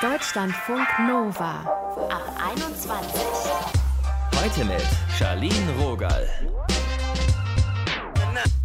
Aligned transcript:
Deutschlandfunk 0.00 0.86
Nova 1.06 1.60
ab 2.08 2.38
21. 2.52 3.22
Heute 4.40 4.64
mit 4.64 4.82
Charlene 5.18 5.72
Rogal. 5.80 6.26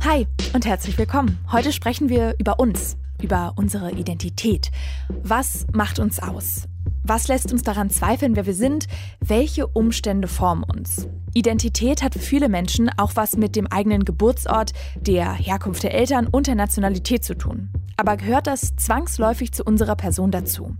Hi 0.03 0.27
und 0.53 0.65
herzlich 0.65 0.97
willkommen. 0.97 1.39
Heute 1.51 1.73
sprechen 1.73 2.09
wir 2.09 2.35
über 2.39 2.59
uns, 2.59 2.97
über 3.21 3.53
unsere 3.55 3.91
Identität. 3.91 4.71
Was 5.09 5.65
macht 5.73 5.99
uns 5.99 6.21
aus? 6.21 6.67
Was 7.03 7.27
lässt 7.27 7.51
uns 7.51 7.63
daran 7.63 7.89
zweifeln, 7.89 8.35
wer 8.35 8.45
wir 8.45 8.53
sind? 8.53 8.87
Welche 9.19 9.67
Umstände 9.67 10.27
formen 10.27 10.63
uns? 10.63 11.07
Identität 11.33 12.01
hat 12.01 12.13
für 12.13 12.19
viele 12.19 12.47
Menschen 12.47 12.89
auch 12.97 13.11
was 13.15 13.35
mit 13.35 13.55
dem 13.55 13.67
eigenen 13.67 14.05
Geburtsort, 14.05 14.71
der 14.95 15.33
Herkunft 15.33 15.83
der 15.83 15.93
Eltern 15.93 16.27
und 16.27 16.47
der 16.47 16.55
Nationalität 16.55 17.23
zu 17.23 17.35
tun. 17.35 17.69
Aber 17.97 18.17
gehört 18.17 18.47
das 18.47 18.75
zwangsläufig 18.75 19.51
zu 19.51 19.63
unserer 19.63 19.95
Person 19.95 20.31
dazu? 20.31 20.75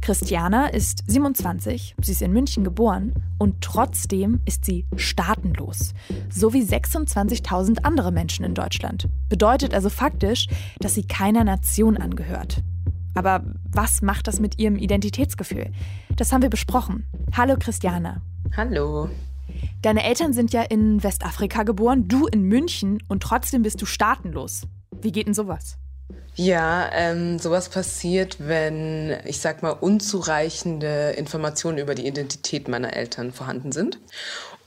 Christiana 0.00 0.68
ist 0.68 1.02
27, 1.06 1.96
sie 2.00 2.12
ist 2.12 2.22
in 2.22 2.32
München 2.32 2.64
geboren 2.64 3.12
und 3.38 3.60
trotzdem 3.60 4.40
ist 4.44 4.64
sie 4.64 4.86
staatenlos. 4.96 5.92
So 6.30 6.52
wie 6.52 6.62
26.000 6.62 7.84
andere 7.84 8.12
Menschen 8.12 8.44
in 8.44 8.54
Deutschland. 8.54 9.08
Bedeutet 9.28 9.74
also 9.74 9.90
faktisch, 9.90 10.46
dass 10.78 10.94
sie 10.94 11.04
keiner 11.04 11.44
Nation 11.44 11.96
angehört. 11.96 12.62
Aber 13.14 13.42
was 13.70 14.02
macht 14.02 14.26
das 14.26 14.40
mit 14.40 14.58
ihrem 14.58 14.76
Identitätsgefühl? 14.76 15.72
Das 16.16 16.32
haben 16.32 16.42
wir 16.42 16.50
besprochen. 16.50 17.06
Hallo 17.36 17.56
Christiane. 17.58 18.22
Hallo. 18.56 19.08
Deine 19.82 20.04
Eltern 20.04 20.32
sind 20.32 20.52
ja 20.52 20.62
in 20.62 21.02
Westafrika 21.02 21.62
geboren, 21.62 22.08
du 22.08 22.26
in 22.26 22.42
München 22.42 23.02
und 23.08 23.22
trotzdem 23.22 23.62
bist 23.62 23.80
du 23.80 23.86
staatenlos. 23.86 24.62
Wie 25.00 25.12
geht 25.12 25.26
denn 25.26 25.34
sowas? 25.34 25.76
Ja, 26.34 26.88
ähm, 26.92 27.38
sowas 27.38 27.68
passiert, 27.68 28.36
wenn, 28.38 29.16
ich 29.24 29.40
sag 29.40 29.62
mal, 29.62 29.70
unzureichende 29.70 31.10
Informationen 31.16 31.78
über 31.78 31.94
die 31.94 32.06
Identität 32.06 32.68
meiner 32.68 32.94
Eltern 32.94 33.32
vorhanden 33.32 33.72
sind. 33.72 33.98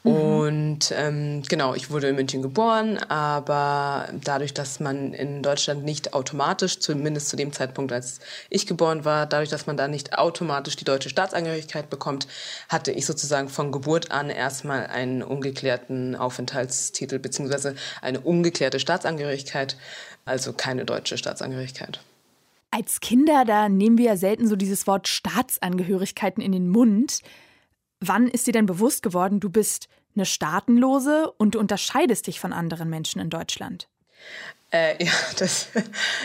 Mhm. 0.03 0.11
Und 0.11 0.93
ähm, 0.95 1.43
genau, 1.47 1.75
ich 1.75 1.91
wurde 1.91 2.09
in 2.09 2.15
München 2.15 2.41
geboren, 2.41 2.97
aber 2.97 4.09
dadurch, 4.23 4.53
dass 4.53 4.79
man 4.79 5.13
in 5.13 5.43
Deutschland 5.43 5.83
nicht 5.83 6.13
automatisch, 6.13 6.79
zumindest 6.79 7.29
zu 7.29 7.35
dem 7.35 7.53
Zeitpunkt, 7.53 7.91
als 7.91 8.19
ich 8.49 8.65
geboren 8.65 9.05
war, 9.05 9.27
dadurch, 9.27 9.49
dass 9.49 9.67
man 9.67 9.77
da 9.77 9.87
nicht 9.87 10.17
automatisch 10.17 10.75
die 10.75 10.85
deutsche 10.85 11.09
Staatsangehörigkeit 11.09 11.89
bekommt, 11.89 12.27
hatte 12.69 12.91
ich 12.91 13.05
sozusagen 13.05 13.49
von 13.49 13.71
Geburt 13.71 14.11
an 14.11 14.29
erstmal 14.29 14.87
einen 14.87 15.21
ungeklärten 15.21 16.15
Aufenthaltstitel 16.15 17.19
beziehungsweise 17.19 17.75
eine 18.01 18.21
ungeklärte 18.21 18.79
Staatsangehörigkeit, 18.79 19.77
also 20.25 20.53
keine 20.53 20.85
deutsche 20.85 21.17
Staatsangehörigkeit. 21.17 21.99
Als 22.71 23.01
Kinder, 23.01 23.43
da 23.45 23.67
nehmen 23.67 23.97
wir 23.97 24.05
ja 24.05 24.17
selten 24.17 24.47
so 24.47 24.55
dieses 24.55 24.87
Wort 24.87 25.09
Staatsangehörigkeiten 25.09 26.41
in 26.41 26.53
den 26.53 26.69
Mund. 26.69 27.19
Wann 28.01 28.27
ist 28.27 28.47
dir 28.47 28.51
denn 28.51 28.65
bewusst 28.65 29.03
geworden, 29.03 29.39
du 29.39 29.49
bist 29.49 29.87
eine 30.15 30.25
Staatenlose 30.25 31.31
und 31.37 31.55
du 31.55 31.59
unterscheidest 31.59 32.27
dich 32.27 32.39
von 32.39 32.51
anderen 32.51 32.89
Menschen 32.89 33.21
in 33.21 33.29
Deutschland? 33.29 33.87
Äh, 34.71 35.03
ja, 35.03 35.11
das, 35.37 35.67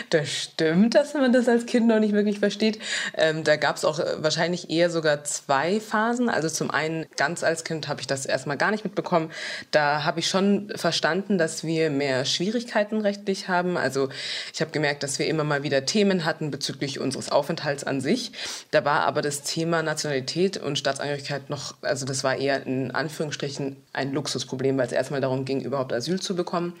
das 0.09 0.29
stimmt, 0.29 0.95
dass 0.95 1.13
man 1.13 1.33
das 1.33 1.49
als 1.49 1.65
Kind 1.65 1.87
noch 1.87 1.99
nicht 1.99 2.13
wirklich 2.13 2.39
versteht. 2.39 2.79
Ähm, 3.15 3.43
da 3.43 3.57
gab 3.57 3.75
es 3.75 3.83
auch 3.83 3.99
äh, 3.99 4.23
wahrscheinlich 4.23 4.69
eher 4.69 4.89
sogar 4.89 5.25
zwei 5.25 5.81
Phasen. 5.81 6.29
Also 6.29 6.49
zum 6.49 6.71
einen, 6.71 7.05
ganz 7.17 7.43
als 7.43 7.65
Kind 7.65 7.89
habe 7.89 7.99
ich 7.99 8.07
das 8.07 8.25
erstmal 8.25 8.57
gar 8.57 8.71
nicht 8.71 8.85
mitbekommen. 8.85 9.31
Da 9.71 10.05
habe 10.05 10.21
ich 10.21 10.29
schon 10.29 10.71
verstanden, 10.75 11.37
dass 11.37 11.65
wir 11.65 11.89
mehr 11.89 12.23
Schwierigkeiten 12.23 13.01
rechtlich 13.01 13.49
haben. 13.49 13.75
Also 13.75 14.07
ich 14.53 14.61
habe 14.61 14.71
gemerkt, 14.71 15.03
dass 15.03 15.19
wir 15.19 15.27
immer 15.27 15.43
mal 15.43 15.63
wieder 15.63 15.85
Themen 15.85 16.23
hatten 16.23 16.49
bezüglich 16.49 17.01
unseres 17.01 17.29
Aufenthalts 17.29 17.83
an 17.83 17.99
sich. 17.99 18.31
Da 18.71 18.85
war 18.85 19.01
aber 19.01 19.21
das 19.21 19.41
Thema 19.41 19.83
Nationalität 19.83 20.55
und 20.55 20.79
Staatsangehörigkeit 20.79 21.49
noch, 21.49 21.75
also 21.81 22.05
das 22.05 22.23
war 22.23 22.37
eher 22.37 22.65
in 22.65 22.91
Anführungsstrichen 22.91 23.75
ein 23.91 24.13
Luxusproblem, 24.13 24.77
weil 24.77 24.87
es 24.87 24.93
erstmal 24.93 25.19
darum 25.19 25.43
ging, 25.43 25.59
überhaupt 25.59 25.91
Asyl 25.91 26.21
zu 26.21 26.35
bekommen. 26.35 26.73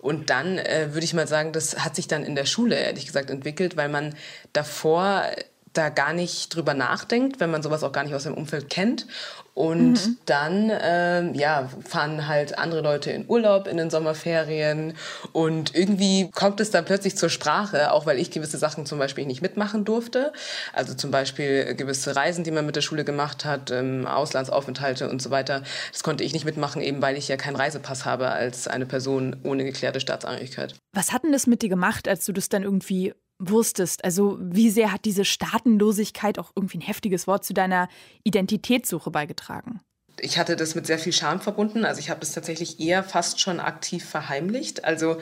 Und 0.00 0.30
dann 0.30 0.56
äh, 0.58 0.88
würde 0.94 1.04
ich 1.04 1.09
mal 1.14 1.28
sagen, 1.28 1.52
das 1.52 1.84
hat 1.84 1.96
sich 1.96 2.08
dann 2.08 2.24
in 2.24 2.34
der 2.34 2.46
Schule 2.46 2.76
ehrlich 2.76 3.06
gesagt 3.06 3.30
entwickelt, 3.30 3.76
weil 3.76 3.88
man 3.88 4.14
davor 4.52 5.24
da 5.72 5.88
gar 5.88 6.12
nicht 6.12 6.54
drüber 6.54 6.74
nachdenkt, 6.74 7.38
wenn 7.40 7.50
man 7.50 7.62
sowas 7.62 7.84
auch 7.84 7.92
gar 7.92 8.04
nicht 8.04 8.14
aus 8.14 8.24
dem 8.24 8.34
Umfeld 8.34 8.70
kennt. 8.70 9.06
Und 9.54 10.06
mhm. 10.06 10.18
dann 10.26 10.72
ähm, 10.80 11.34
ja, 11.34 11.68
fahren 11.86 12.28
halt 12.28 12.56
andere 12.58 12.80
Leute 12.80 13.10
in 13.10 13.28
Urlaub 13.28 13.66
in 13.66 13.76
den 13.76 13.90
Sommerferien. 13.90 14.94
Und 15.32 15.74
irgendwie 15.74 16.30
kommt 16.30 16.60
es 16.60 16.70
dann 16.70 16.84
plötzlich 16.84 17.16
zur 17.16 17.28
Sprache, 17.28 17.92
auch 17.92 18.06
weil 18.06 18.18
ich 18.18 18.30
gewisse 18.30 18.58
Sachen 18.58 18.86
zum 18.86 18.98
Beispiel 18.98 19.26
nicht 19.26 19.42
mitmachen 19.42 19.84
durfte. 19.84 20.32
Also 20.72 20.94
zum 20.94 21.10
Beispiel 21.10 21.74
gewisse 21.74 22.16
Reisen, 22.16 22.42
die 22.42 22.52
man 22.52 22.64
mit 22.64 22.76
der 22.76 22.80
Schule 22.80 23.04
gemacht 23.04 23.44
hat, 23.44 23.70
ähm, 23.70 24.06
Auslandsaufenthalte 24.06 25.10
und 25.10 25.20
so 25.20 25.30
weiter. 25.30 25.62
Das 25.92 26.02
konnte 26.02 26.24
ich 26.24 26.32
nicht 26.32 26.44
mitmachen, 26.44 26.80
eben 26.80 27.02
weil 27.02 27.16
ich 27.16 27.28
ja 27.28 27.36
keinen 27.36 27.56
Reisepass 27.56 28.04
habe 28.04 28.30
als 28.30 28.66
eine 28.66 28.86
Person 28.86 29.36
ohne 29.42 29.64
geklärte 29.64 30.00
Staatsangehörigkeit. 30.00 30.74
Was 30.94 31.12
hat 31.12 31.24
denn 31.24 31.32
das 31.32 31.46
mit 31.46 31.62
dir 31.62 31.68
gemacht, 31.68 32.08
als 32.08 32.24
du 32.24 32.32
das 32.32 32.48
dann 32.48 32.62
irgendwie 32.62 33.14
wusstest? 33.40 34.04
Also 34.04 34.38
wie 34.40 34.70
sehr 34.70 34.92
hat 34.92 35.04
diese 35.04 35.24
Staatenlosigkeit 35.24 36.38
auch 36.38 36.52
irgendwie 36.54 36.78
ein 36.78 36.82
heftiges 36.82 37.26
Wort 37.26 37.44
zu 37.44 37.54
deiner 37.54 37.88
Identitätssuche 38.22 39.10
beigetragen? 39.10 39.80
Ich 40.18 40.38
hatte 40.38 40.54
das 40.54 40.74
mit 40.74 40.86
sehr 40.86 40.98
viel 40.98 41.12
Scham 41.12 41.40
verbunden. 41.40 41.84
Also 41.84 41.98
ich 41.98 42.10
habe 42.10 42.20
das 42.20 42.32
tatsächlich 42.32 42.78
eher 42.78 43.02
fast 43.02 43.40
schon 43.40 43.58
aktiv 43.58 44.04
verheimlicht. 44.04 44.84
Also 44.84 45.20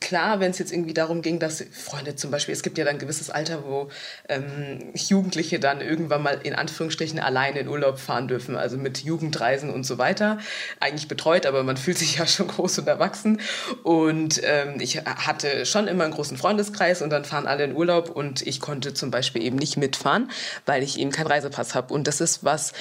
Klar, 0.00 0.40
wenn 0.40 0.50
es 0.50 0.58
jetzt 0.58 0.72
irgendwie 0.72 0.94
darum 0.94 1.20
ging, 1.20 1.38
dass 1.38 1.62
Freunde 1.72 2.16
zum 2.16 2.30
Beispiel, 2.30 2.54
es 2.54 2.62
gibt 2.62 2.78
ja 2.78 2.84
dann 2.84 2.94
ein 2.94 2.98
gewisses 2.98 3.28
Alter, 3.28 3.64
wo 3.66 3.90
ähm, 4.30 4.92
Jugendliche 4.94 5.60
dann 5.60 5.82
irgendwann 5.82 6.22
mal 6.22 6.40
in 6.42 6.54
Anführungsstrichen 6.54 7.18
alleine 7.18 7.60
in 7.60 7.68
Urlaub 7.68 7.98
fahren 7.98 8.26
dürfen, 8.26 8.56
also 8.56 8.78
mit 8.78 9.04
Jugendreisen 9.04 9.68
und 9.68 9.84
so 9.84 9.98
weiter. 9.98 10.38
Eigentlich 10.80 11.06
betreut, 11.06 11.44
aber 11.44 11.64
man 11.64 11.76
fühlt 11.76 11.98
sich 11.98 12.16
ja 12.18 12.26
schon 12.26 12.48
groß 12.48 12.78
und 12.78 12.88
erwachsen. 12.88 13.42
Und 13.82 14.40
ähm, 14.42 14.80
ich 14.80 15.04
hatte 15.04 15.66
schon 15.66 15.86
immer 15.86 16.04
einen 16.04 16.14
großen 16.14 16.38
Freundeskreis 16.38 17.02
und 17.02 17.10
dann 17.10 17.26
fahren 17.26 17.46
alle 17.46 17.64
in 17.64 17.76
Urlaub 17.76 18.08
und 18.08 18.40
ich 18.46 18.60
konnte 18.60 18.94
zum 18.94 19.10
Beispiel 19.10 19.42
eben 19.42 19.56
nicht 19.56 19.76
mitfahren, 19.76 20.30
weil 20.64 20.82
ich 20.82 20.98
eben 20.98 21.10
keinen 21.10 21.26
Reisepass 21.26 21.74
habe. 21.74 21.92
Und 21.92 22.06
das 22.06 22.22
ist 22.22 22.42
was, 22.42 22.72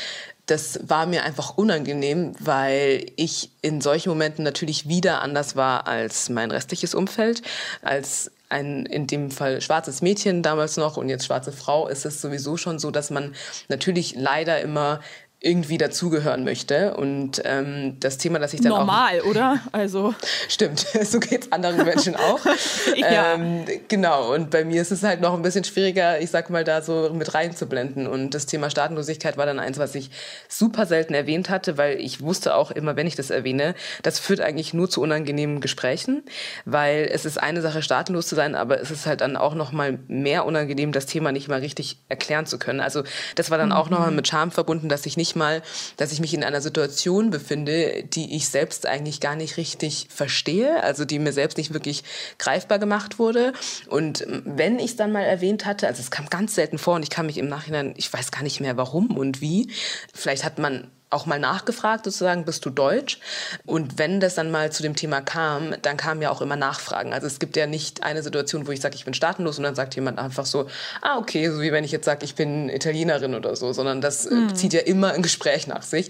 das 0.50 0.80
war 0.88 1.06
mir 1.06 1.24
einfach 1.24 1.58
unangenehm, 1.58 2.34
weil 2.40 3.06
ich 3.16 3.52
in 3.62 3.82
solchen 3.82 4.10
Momenten 4.10 4.44
natürlich 4.44 4.88
wieder 4.88 5.22
anders 5.22 5.56
war 5.56 5.88
als 5.88 6.30
mein 6.30 6.52
restliches 6.52 6.96
Umfeld, 6.96 7.42
als 7.82 8.32
ein 8.50 8.86
in 8.88 9.06
dem 9.06 9.30
Fall 9.30 9.62
schwarzes 9.62 10.02
Mädchen 10.02 10.42
damals 10.42 10.78
noch 10.78 10.98
und 10.98 11.08
jetzt 11.08 11.26
schwarze 11.26 11.52
Frau 11.52 11.88
ist 11.88 12.06
es 12.06 12.20
sowieso 12.20 12.58
schon 12.58 12.80
so, 12.80 12.90
dass 12.90 13.12
man 13.12 13.36
natürlich 13.68 14.16
leider 14.16 14.60
immer 14.62 15.02
irgendwie 15.42 15.78
dazugehören 15.78 16.44
möchte. 16.44 16.96
Und 16.96 17.42
ähm, 17.46 17.98
das 18.02 18.18
Thema, 18.18 18.40
das 18.40 18.54
ich 18.54 18.60
dann 18.60 18.72
Normal, 18.72 19.22
auch, 19.22 19.26
oder? 19.26 19.60
Also 19.72 20.14
stimmt, 20.50 20.80
so 21.04 21.20
geht's 21.20 21.52
anderen 21.52 21.86
Menschen 21.86 22.18
auch. 22.18 22.40
ja. 22.96 23.36
Ähm, 23.36 23.66
genau. 23.88 24.34
Und 24.34 24.50
bei 24.50 24.66
mir 24.66 24.82
ist 24.82 24.92
es 24.92 25.02
halt 25.02 25.22
noch 25.22 25.34
ein 25.34 25.42
bisschen 25.42 25.64
schwieriger, 25.64 26.20
ich 26.20 26.30
sag 26.30 26.50
mal, 26.50 26.66
da 26.66 26.82
so 26.82 27.12
mit 27.14 27.34
reinzublenden. 27.34 28.06
Und 28.06 28.34
das 28.34 28.48
Thema 28.48 28.70
Staatenlosigkeit 28.70 29.38
war 29.38 29.46
dann 29.46 29.60
eins, 29.60 29.78
was 29.78 29.96
ich 29.96 30.12
super 30.50 30.86
selten 30.86 31.14
erwähnt 31.14 31.50
hatte, 31.50 31.78
weil 31.78 32.00
ich 32.02 32.20
wusste 32.22 32.54
auch 32.56 32.72
immer, 32.72 32.98
wenn 32.98 33.08
ich 33.08 33.16
das 33.16 33.30
erwähne, 33.30 33.76
das 34.04 34.20
führt 34.20 34.42
eigentlich 34.42 34.74
nur 34.74 34.90
zu 34.90 35.02
unangenehmen 35.02 35.62
Gesprächen, 35.62 36.24
weil 36.66 37.10
es 37.12 37.24
ist 37.24 37.42
eine 37.42 37.62
Sache, 37.62 37.82
staatenlos 37.82 38.28
zu 38.28 38.36
sein, 38.36 38.56
aber 38.56 38.82
es 38.82 38.92
ist 38.92 39.06
halt 39.06 39.22
dann 39.22 39.38
auch 39.38 39.56
noch 39.56 39.72
mal 39.72 40.00
mehr 40.10 40.46
unangenehm, 40.46 40.92
das 40.92 41.06
Thema 41.06 41.32
nicht 41.32 41.48
mal 41.48 41.60
richtig 41.60 41.98
erklären 42.10 42.46
zu 42.46 42.60
können. 42.60 42.82
Also 42.82 43.04
das 43.36 43.50
war 43.52 43.58
dann 43.58 43.70
mhm. 43.70 43.76
auch 43.76 43.90
noch 43.90 44.00
mal 44.00 44.12
mit 44.12 44.28
Scham 44.28 44.52
verbunden, 44.52 44.90
dass 44.90 45.06
ich 45.06 45.16
nicht 45.16 45.29
manchmal, 45.36 45.62
dass 45.98 46.12
ich 46.12 46.20
mich 46.20 46.34
in 46.34 46.44
einer 46.44 46.62
Situation 46.62 47.30
befinde, 47.30 48.04
die 48.04 48.36
ich 48.36 48.50
selbst 48.50 48.86
eigentlich 48.86 49.20
gar 49.20 49.36
nicht 49.36 49.58
richtig 49.58 50.08
verstehe, 50.10 50.84
also 50.84 51.06
die 51.06 51.20
mir 51.20 51.34
selbst 51.34 51.58
nicht 51.58 51.74
wirklich 51.74 52.04
greifbar 52.38 52.80
gemacht 52.80 53.20
wurde. 53.20 53.54
Und 53.88 54.26
wenn 54.46 54.80
ich 54.80 54.92
es 54.92 54.96
dann 54.96 55.12
mal 55.12 55.24
erwähnt 55.24 55.66
hatte, 55.66 55.88
also 55.88 56.02
es 56.02 56.12
kam 56.12 56.30
ganz 56.30 56.56
selten 56.56 56.78
vor 56.78 56.96
und 56.96 57.04
ich 57.04 57.10
kann 57.10 57.26
mich 57.26 57.38
im 57.38 57.48
Nachhinein, 57.48 57.94
ich 57.98 58.12
weiß 58.12 58.32
gar 58.32 58.44
nicht 58.44 58.60
mehr 58.60 58.78
warum 58.78 59.18
und 59.18 59.42
wie, 59.42 59.72
vielleicht 60.14 60.44
hat 60.44 60.60
man 60.60 60.90
auch 61.10 61.26
mal 61.26 61.40
nachgefragt, 61.40 62.06
sozusagen, 62.06 62.46
bist 62.46 62.66
du 62.66 62.70
deutsch? 62.70 63.20
Und 63.66 63.98
wenn 63.98 64.20
das 64.20 64.36
dann 64.36 64.52
mal 64.52 64.72
zu 64.72 64.84
dem 64.84 64.96
Thema 64.96 65.22
kam, 65.22 65.74
dann 65.82 65.98
kamen 65.98 66.22
ja 66.22 66.30
auch 66.30 66.42
immer 66.42 66.56
Nachfragen. 66.56 67.14
Also 67.14 67.28
es 67.28 67.40
gibt 67.40 67.58
ja 67.58 67.66
nicht 67.66 68.04
eine 68.04 68.22
Situation, 68.22 68.68
wo 68.68 68.72
ich 68.72 68.82
sage, 68.82 68.96
ich 68.96 69.06
bin 69.06 69.14
staatenlos 69.14 69.58
und 69.58 69.64
dann 69.64 69.76
sagt 69.76 69.96
jemand 69.96 70.20
einfach 70.20 70.46
so, 70.46 70.68
ah, 71.02 71.18
okay, 71.18 71.50
so 71.50 71.62
wie 71.62 71.72
wenn 71.72 71.84
ich 71.84 71.92
jetzt 71.92 72.06
sage, 72.06 72.26
ich 72.26 72.36
bin 72.36 72.70
Italienerin 72.70 73.34
oder 73.34 73.56
so, 73.56 73.74
sondern 73.74 74.02
das 74.02 74.30
mhm. 74.30 74.56
zieht 74.56 74.74
ja 74.74 74.82
immer 74.82 75.14
ein 75.14 75.24
Gespräch 75.24 75.68
nach 75.68 75.82
sich. 75.82 76.10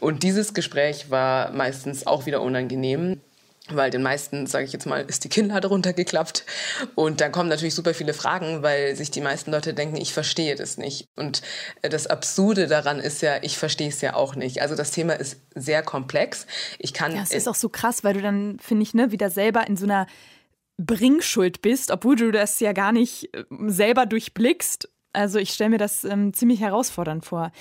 Und 0.00 0.22
dieses 0.22 0.52
Gespräch 0.54 1.10
war 1.10 1.52
meistens 1.52 2.06
auch 2.06 2.26
wieder 2.26 2.42
unangenehm 2.42 3.20
weil 3.76 3.90
den 3.90 4.02
meisten, 4.02 4.46
sage 4.46 4.64
ich 4.64 4.72
jetzt 4.72 4.86
mal, 4.86 5.04
ist 5.06 5.24
die 5.24 5.28
Kinnlade 5.28 5.68
runtergeklappt. 5.68 6.44
Und 6.94 7.20
dann 7.20 7.32
kommen 7.32 7.48
natürlich 7.48 7.74
super 7.74 7.94
viele 7.94 8.14
Fragen, 8.14 8.62
weil 8.62 8.96
sich 8.96 9.10
die 9.10 9.20
meisten 9.20 9.50
Leute 9.50 9.74
denken, 9.74 9.96
ich 9.96 10.12
verstehe 10.12 10.54
das 10.54 10.78
nicht. 10.78 11.08
Und 11.16 11.42
äh, 11.82 11.88
das 11.88 12.06
Absurde 12.06 12.66
daran 12.66 12.98
ist 12.98 13.22
ja, 13.22 13.42
ich 13.42 13.58
verstehe 13.58 13.88
es 13.88 14.00
ja 14.00 14.14
auch 14.14 14.34
nicht. 14.34 14.62
Also 14.62 14.74
das 14.74 14.90
Thema 14.90 15.14
ist 15.14 15.40
sehr 15.54 15.82
komplex. 15.82 16.46
Ich 16.78 16.92
kann. 16.92 17.14
Ja, 17.14 17.22
es 17.22 17.32
ist 17.32 17.48
auch 17.48 17.54
so 17.54 17.68
krass, 17.68 18.04
weil 18.04 18.14
du 18.14 18.22
dann, 18.22 18.58
finde 18.60 18.82
ich, 18.82 18.94
ne, 18.94 19.12
wieder 19.12 19.30
selber 19.30 19.66
in 19.66 19.76
so 19.76 19.84
einer 19.84 20.06
Bringschuld 20.78 21.62
bist, 21.62 21.90
obwohl 21.90 22.16
du 22.16 22.32
das 22.32 22.58
ja 22.60 22.72
gar 22.72 22.92
nicht 22.92 23.34
äh, 23.34 23.44
selber 23.66 24.06
durchblickst 24.06 24.88
Also 25.12 25.38
ich 25.38 25.50
stelle 25.50 25.70
mir 25.70 25.78
das 25.78 26.04
ähm, 26.04 26.32
ziemlich 26.32 26.60
herausfordernd 26.60 27.24
vor. 27.24 27.52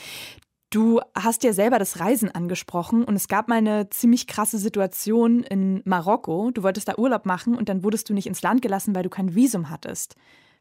Du 0.69 1.01
hast 1.15 1.43
ja 1.43 1.51
selber 1.51 1.79
das 1.79 1.99
Reisen 1.99 2.29
angesprochen 2.29 3.03
und 3.03 3.15
es 3.15 3.27
gab 3.27 3.47
mal 3.47 3.57
eine 3.57 3.89
ziemlich 3.89 4.27
krasse 4.27 4.59
Situation 4.59 5.41
in 5.41 5.81
Marokko. 5.83 6.51
Du 6.51 6.61
wolltest 6.61 6.87
da 6.87 6.95
Urlaub 6.95 7.25
machen 7.25 7.55
und 7.55 7.69
dann 7.69 7.83
wurdest 7.83 8.07
du 8.09 8.13
nicht 8.13 8.27
ins 8.27 8.43
Land 8.43 8.61
gelassen, 8.61 8.93
weil 8.93 9.01
du 9.01 9.09
kein 9.09 9.33
Visum 9.33 9.71
hattest. 9.71 10.15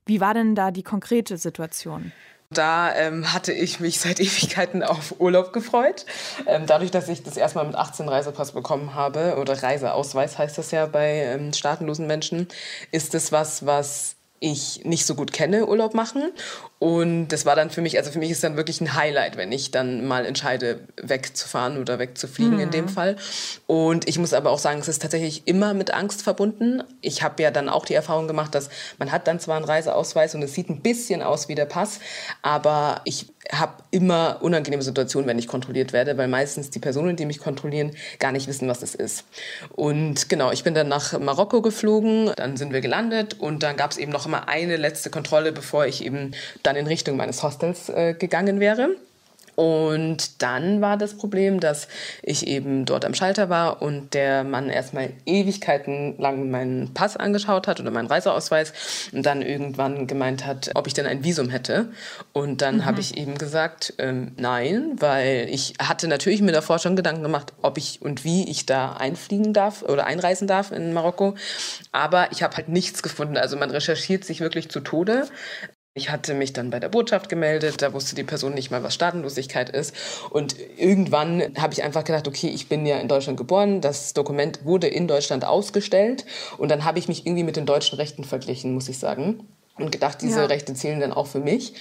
Wie 0.06 0.20
war 0.20 0.32
denn 0.32 0.55
da 0.55 0.70
die 0.70 0.82
konkrete 0.82 1.37
Situation? 1.37 2.12
Da 2.50 2.94
ähm, 2.94 3.34
hatte 3.34 3.52
ich 3.52 3.81
mich 3.81 4.00
seit 4.00 4.20
Ewigkeiten 4.20 4.82
auf 4.82 5.20
Urlaub 5.20 5.52
gefreut. 5.52 6.06
Ähm, 6.46 6.64
dadurch, 6.66 6.90
dass 6.90 7.11
ich 7.11 7.22
das 7.22 7.37
erstmal 7.37 7.66
mit 7.66 7.76
18 7.76 8.08
Reisepass 8.08 8.52
bekommen 8.52 8.94
habe, 8.94 9.37
oder 9.38 9.62
Reiseausweis 9.62 10.38
heißt 10.38 10.56
das 10.56 10.70
ja 10.70 10.87
bei 10.87 11.16
ähm, 11.25 11.52
staatenlosen 11.52 12.06
Menschen, 12.06 12.49
ist 12.90 13.14
es 13.14 13.31
was, 13.31 13.66
was 13.66 14.16
ich 14.40 14.85
nicht 14.85 15.06
so 15.06 15.14
gut 15.14 15.32
kenne, 15.32 15.67
Urlaub 15.67 15.94
machen. 15.94 16.32
Und 16.79 17.29
das 17.29 17.44
war 17.44 17.56
dann 17.56 17.70
für 17.70 17.81
mich, 17.81 17.99
also 17.99 18.11
für 18.11 18.20
mich 18.20 18.31
ist 18.31 18.44
dann 18.44 18.56
wirklich 18.56 18.81
ein 18.81 18.94
Highlight, 18.94 19.37
wenn 19.37 19.50
ich 19.50 19.73
dann 19.73 20.06
mal 20.06 20.25
entscheide, 20.25 20.81
wegzufahren 20.96 21.79
oder 21.79 21.99
wegzufliegen 21.99 22.55
mhm. 22.55 22.61
in 22.61 22.70
dem 22.70 22.85
mhm. 22.85 22.88
Fall. 22.90 23.17
Und 23.67 24.08
ich 24.08 24.19
muss 24.19 24.32
aber 24.32 24.50
auch 24.50 24.61
sagen, 24.61 24.79
es 24.79 24.87
ist 24.87 25.02
tatsächlich 25.02 25.43
immer 25.46 25.75
mit 25.75 25.93
Angst 25.93 26.23
verbunden. 26.23 26.85
Ich 27.00 27.23
habe 27.23 27.43
ja 27.43 27.50
dann 27.50 27.69
auch 27.69 27.85
die 27.85 27.94
Erfahrung 27.94 28.29
gemacht, 28.29 28.55
dass 28.55 28.70
man 28.99 29.11
hat 29.11 29.26
dann 29.26 29.40
zwar 29.40 29.56
einen 29.56 29.64
Reiseausweis 29.64 30.35
und 30.35 30.43
es 30.43 30.55
sieht 30.55 30.70
ein 30.70 30.81
bisschen 30.81 31.23
aus 31.23 31.49
wie 31.49 31.56
der 31.56 31.67
Pass, 31.67 31.99
aber 32.43 33.00
ich 33.05 33.26
habe 33.53 33.83
immer 33.91 34.39
unangenehme 34.41 34.83
Situationen, 34.83 35.29
wenn 35.29 35.39
ich 35.39 35.49
kontrolliert 35.49 35.93
werde, 35.93 36.17
weil 36.19 36.29
meistens 36.29 36.71
die 36.71 36.79
Personen, 36.79 37.17
die 37.17 37.27
mich 37.27 37.39
kontrollieren, 37.39 37.93
gar 38.19 38.33
nicht 38.33 38.47
wissen, 38.47 38.69
was 38.69 38.81
das 38.81 38.95
ist. 38.95 39.25
Und 39.75 40.29
genau, 40.29 40.53
ich 40.53 40.65
bin 40.65 40.75
dann 40.75 40.89
nach 40.89 41.19
Marokko 41.19 41.62
geflogen, 41.62 42.31
dann 42.37 42.56
sind 42.56 42.73
wir 42.73 42.81
gelandet 42.81 43.35
und 43.39 43.62
dann 43.62 43.77
gab 43.77 43.91
es 43.91 43.97
eben 43.97 44.12
noch 44.12 44.27
immer 44.27 44.49
eine 44.49 44.77
letzte 44.77 45.11
Kontrolle, 45.11 45.53
bevor 45.53 45.87
ich 45.87 46.05
eben 46.05 46.33
dann 46.62 46.77
in 46.77 46.87
Richtung 46.87 47.17
meines 47.17 47.43
Hostels 47.43 47.89
äh, 47.89 48.15
gegangen 48.15 48.61
wäre. 48.61 48.97
Und 49.58 50.40
dann 50.40 50.81
war 50.81 50.96
das 50.96 51.14
Problem, 51.14 51.58
dass 51.58 51.88
ich 52.22 52.46
eben 52.46 52.84
dort 52.84 53.05
am 53.05 53.12
Schalter 53.12 53.50
war 53.50 53.82
und 53.82 54.14
der 54.14 54.44
Mann 54.44 54.70
erstmal 54.70 55.10
Ewigkeiten 55.26 56.16
lang 56.16 56.49
meinen 56.49 56.94
Pass 56.94 57.16
angeschaut 57.16 57.66
hat 57.66 57.81
oder 57.81 57.90
meinen 57.90 58.06
Reiseausweis 58.06 58.72
und 59.10 59.26
dann 59.26 59.43
irgendwann 59.43 60.06
gemeint 60.06 60.46
hat, 60.46 60.70
ob 60.76 60.87
ich 60.87 60.94
denn 60.94 61.06
ein 61.06 61.25
Visum 61.25 61.50
hätte. 61.50 61.88
Und 62.32 62.62
dann 62.62 62.76
mhm. 62.76 62.84
habe 62.84 63.00
ich 63.00 63.16
eben 63.16 63.37
gesagt, 63.37 63.94
ähm, 63.99 64.31
nein, 64.37 64.93
weil 65.00 65.49
ich 65.50 65.75
hatte 65.82 66.06
natürlich 66.06 66.40
mir 66.40 66.52
davor 66.52 66.78
schon 66.78 66.94
Gedanken 66.94 67.25
gemacht, 67.25 67.52
ob 67.61 67.78
ich 67.78 68.00
und 68.00 68.22
wie 68.22 68.49
ich 68.49 68.64
da 68.64 68.93
einfliegen 68.93 69.54
darf 69.54 69.82
oder 69.82 70.06
einreisen 70.06 70.46
darf 70.46 70.70
in 70.70 70.93
Marokko. 70.93 71.34
Aber 71.90 72.31
ich 72.31 72.44
habe 72.44 72.56
halt 72.56 72.69
nichts 72.69 73.02
gefunden. 73.02 73.37
Also 73.37 73.56
man 73.56 73.72
recherchiert 73.72 74.25
sich 74.25 74.38
wirklich 74.38 74.69
zu 74.69 74.78
Tode. 74.78 75.26
Ich 75.99 76.11
hatte 76.11 76.33
mich 76.33 76.53
dann 76.53 76.71
bei 76.71 76.79
der 76.79 76.89
Botschaft 76.89 77.29
gemeldet, 77.29 77.83
da 77.83 77.93
wusste 77.93 78.15
die 78.15 78.23
Person 78.23 78.55
nicht 78.55 78.71
mal, 78.71 78.85
was 78.85 78.95
Staatenlosigkeit 78.95 79.69
ist. 79.69 79.95
Und 80.31 80.55
irgendwann 80.77 81.43
habe 81.59 81.73
ich 81.73 81.83
einfach 81.83 82.05
gedacht, 82.05 82.29
okay, 82.29 82.49
ich 82.49 82.69
bin 82.69 82.87
ja 82.87 82.99
in 82.99 83.09
Deutschland 83.09 83.37
geboren, 83.37 83.81
das 83.81 84.15
Dokument 84.15 84.65
wurde 84.65 84.87
in 84.87 85.09
Deutschland 85.09 85.45
ausgestellt 85.45 86.25
und 86.56 86.71
dann 86.71 86.85
habe 86.85 87.00
ich 87.00 87.09
mich 87.09 87.27
irgendwie 87.27 87.43
mit 87.43 87.56
den 87.56 87.67
deutschen 87.67 87.97
Rechten 87.97 88.23
verglichen, 88.23 88.73
muss 88.75 88.89
ich 88.89 88.99
sagen. 88.99 89.41
Und 89.77 89.91
gedacht, 89.91 90.23
diese 90.23 90.41
ja. 90.41 90.47
Rechte 90.47 90.73
zählen 90.75 91.00
dann 91.00 91.12
auch 91.12 91.27
für 91.27 91.41
mich. 91.41 91.75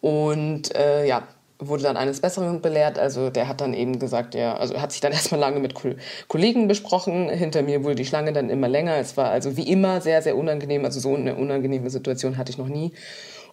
Und 0.00 0.74
äh, 0.74 1.06
ja, 1.06 1.26
wurde 1.68 1.82
dann 1.82 1.96
eines 1.96 2.20
Besseren 2.20 2.60
belehrt. 2.60 2.98
Also 2.98 3.30
der 3.30 3.48
hat 3.48 3.60
dann 3.60 3.74
eben 3.74 3.98
gesagt, 3.98 4.34
ja, 4.34 4.56
also 4.56 4.80
hat 4.80 4.92
sich 4.92 5.00
dann 5.00 5.12
erstmal 5.12 5.40
lange 5.40 5.60
mit 5.60 5.74
Kollegen 6.28 6.68
besprochen. 6.68 7.28
Hinter 7.28 7.62
mir 7.62 7.84
wurde 7.84 7.96
die 7.96 8.04
Schlange 8.04 8.32
dann 8.32 8.50
immer 8.50 8.68
länger. 8.68 8.96
Es 8.96 9.16
war 9.16 9.30
also 9.30 9.56
wie 9.56 9.68
immer 9.68 10.00
sehr, 10.00 10.22
sehr 10.22 10.36
unangenehm. 10.36 10.84
Also 10.84 11.00
so 11.00 11.14
eine 11.14 11.34
unangenehme 11.34 11.90
Situation 11.90 12.36
hatte 12.36 12.50
ich 12.50 12.58
noch 12.58 12.68
nie. 12.68 12.92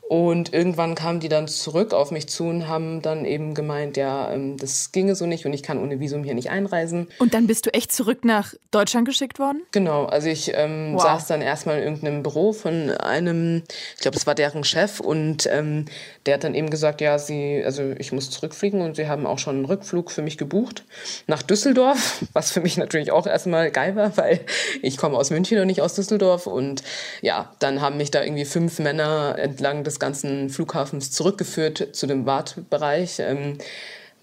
Und 0.09 0.53
irgendwann 0.55 0.95
kamen 0.95 1.19
die 1.19 1.29
dann 1.29 1.47
zurück 1.47 1.93
auf 1.93 2.09
mich 2.09 2.27
zu 2.27 2.45
und 2.45 2.67
haben 2.67 3.03
dann 3.03 3.25
eben 3.25 3.53
gemeint, 3.53 3.95
ja, 3.95 4.31
ähm, 4.33 4.57
das 4.57 4.91
ginge 4.91 5.13
so 5.13 5.27
nicht 5.27 5.45
und 5.45 5.53
ich 5.53 5.61
kann 5.61 5.77
ohne 5.77 5.99
Visum 5.99 6.23
hier 6.23 6.33
nicht 6.33 6.49
einreisen. 6.49 7.09
Und 7.19 7.35
dann 7.35 7.45
bist 7.45 7.67
du 7.67 7.73
echt 7.75 7.91
zurück 7.91 8.25
nach 8.25 8.55
Deutschland 8.71 9.07
geschickt 9.07 9.37
worden? 9.37 9.61
Genau, 9.71 10.05
also 10.05 10.27
ich 10.27 10.51
ähm, 10.55 10.93
wow. 10.95 11.03
saß 11.03 11.27
dann 11.27 11.43
erstmal 11.43 11.77
in 11.77 11.83
irgendeinem 11.83 12.23
Büro 12.23 12.53
von 12.53 12.89
einem, 12.89 13.61
ich 13.95 14.01
glaube, 14.01 14.15
das 14.15 14.25
war 14.25 14.33
deren 14.33 14.63
Chef 14.63 14.99
und 14.99 15.47
ähm, 15.51 15.85
der 16.25 16.33
hat 16.33 16.43
dann 16.43 16.55
eben 16.55 16.71
gesagt, 16.71 17.01
ja, 17.01 17.19
sie, 17.19 17.61
also 17.63 17.91
ich 17.99 18.11
muss 18.11 18.31
zurückfliegen 18.31 18.81
und 18.81 18.95
sie 18.95 19.07
haben 19.07 19.27
auch 19.27 19.37
schon 19.37 19.57
einen 19.57 19.65
Rückflug 19.65 20.09
für 20.09 20.23
mich 20.23 20.39
gebucht 20.39 20.85
nach 21.27 21.43
Düsseldorf, 21.43 22.23
was 22.33 22.51
für 22.51 22.61
mich 22.61 22.77
natürlich 22.77 23.11
auch 23.11 23.27
erstmal 23.27 23.69
geil 23.69 23.95
war, 23.95 24.17
weil 24.17 24.39
ich 24.81 24.97
komme 24.97 25.17
aus 25.17 25.29
München 25.29 25.59
und 25.59 25.67
nicht 25.67 25.83
aus 25.83 25.93
Düsseldorf 25.93 26.47
und 26.47 26.81
ja, 27.21 27.53
dann 27.59 27.79
haben 27.79 27.97
mich 27.97 28.09
da 28.09 28.23
irgendwie 28.23 28.45
fünf 28.45 28.79
Männer 28.79 29.35
entlang 29.37 29.83
des 29.99 30.07
ganzen 30.07 30.49
Flughafens 30.49 31.11
zurückgeführt 31.11 31.89
zu 31.95 32.07
dem 32.07 32.25
Wartbereich. 32.25 33.19
Ähm, 33.19 33.57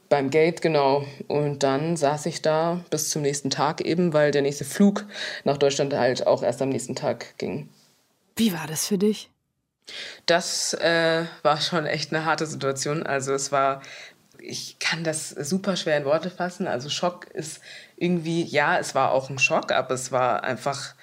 beim 0.08 0.30
Gate, 0.30 0.62
genau. 0.62 1.04
Und 1.28 1.62
dann 1.62 1.96
saß 1.96 2.26
ich 2.26 2.40
da 2.40 2.80
bis 2.90 3.10
zum 3.10 3.22
nächsten 3.22 3.50
Tag 3.50 3.80
eben, 3.80 4.12
weil 4.12 4.30
der 4.30 4.42
nächste 4.42 4.64
Flug 4.64 5.04
nach 5.44 5.56
Deutschland 5.56 5.94
halt 5.94 6.26
auch 6.26 6.42
erst 6.42 6.62
am 6.62 6.68
nächsten 6.68 6.94
Tag 6.94 7.36
ging. 7.38 7.68
Wie 8.36 8.52
war 8.52 8.66
das 8.66 8.86
für 8.86 8.98
dich? 8.98 9.30
Das 10.26 10.74
äh, 10.74 11.24
war 11.42 11.60
schon 11.60 11.86
echt 11.86 12.12
eine 12.12 12.24
harte 12.24 12.46
Situation. 12.46 13.02
Also 13.04 13.32
es 13.34 13.52
war, 13.52 13.82
ich 14.38 14.78
kann 14.78 15.04
das 15.04 15.30
super 15.30 15.76
schwer 15.76 15.96
in 15.96 16.04
Worte 16.04 16.30
fassen. 16.30 16.66
Also 16.66 16.88
Schock 16.88 17.26
ist 17.32 17.60
irgendwie, 17.96 18.44
ja, 18.44 18.78
es 18.78 18.94
war 18.94 19.12
auch 19.12 19.28
ein 19.28 19.38
Schock, 19.38 19.72
aber 19.72 19.94
es 19.94 20.12
war 20.12 20.44
einfach 20.44 20.94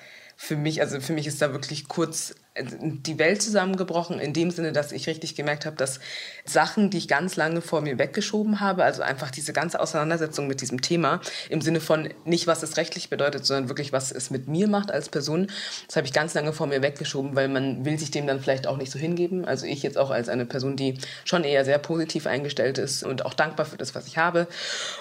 für 0.44 0.58
mich, 0.58 0.82
also 0.82 1.00
für 1.00 1.14
mich 1.14 1.26
ist 1.26 1.42
da 1.42 1.54
wirklich 1.54 1.88
kurz 1.88 2.36
die 2.60 3.18
Welt 3.18 3.42
zusammengebrochen, 3.42 4.20
in 4.20 4.34
dem 4.34 4.52
Sinne, 4.52 4.74
dass 4.74 4.92
ich 4.92 5.08
richtig 5.08 5.36
gemerkt 5.36 5.66
habe, 5.66 5.78
dass 5.78 6.02
Sachen, 6.44 6.90
die 6.90 6.98
ich 6.98 7.08
ganz 7.08 7.38
lange 7.38 7.62
vor 7.62 7.80
mir 7.80 7.98
weggeschoben 7.98 8.60
habe, 8.60 8.84
also 8.84 9.04
einfach 9.04 9.32
diese 9.32 9.54
ganze 9.54 9.80
Auseinandersetzung 9.80 10.46
mit 10.48 10.60
diesem 10.60 10.82
Thema, 10.82 11.22
im 11.50 11.62
Sinne 11.62 11.80
von 11.80 12.10
nicht, 12.26 12.46
was 12.46 12.62
es 12.62 12.76
rechtlich 12.76 13.10
bedeutet, 13.10 13.46
sondern 13.46 13.70
wirklich, 13.70 13.94
was 13.94 14.12
es 14.12 14.32
mit 14.32 14.50
mir 14.50 14.68
macht 14.68 14.92
als 14.92 15.08
Person, 15.08 15.48
das 15.88 15.96
habe 15.96 16.06
ich 16.06 16.14
ganz 16.14 16.34
lange 16.34 16.52
vor 16.52 16.68
mir 16.68 16.82
weggeschoben, 16.82 17.38
weil 17.38 17.48
man 17.48 17.86
will 17.86 17.98
sich 17.98 18.12
dem 18.12 18.28
dann 18.28 18.42
vielleicht 18.42 18.68
auch 18.68 18.78
nicht 18.78 18.92
so 18.92 19.00
hingeben. 19.00 19.46
Also 19.46 19.66
ich 19.66 19.82
jetzt 19.82 19.98
auch 19.98 20.12
als 20.12 20.28
eine 20.28 20.46
Person, 20.46 20.76
die 20.76 20.98
schon 21.24 21.46
eher 21.46 21.64
sehr 21.64 21.78
positiv 21.78 22.28
eingestellt 22.28 22.78
ist 22.80 23.04
und 23.04 23.26
auch 23.26 23.34
dankbar 23.34 23.66
für 23.66 23.78
das, 23.78 23.96
was 23.96 24.08
ich 24.08 24.18
habe. 24.18 24.48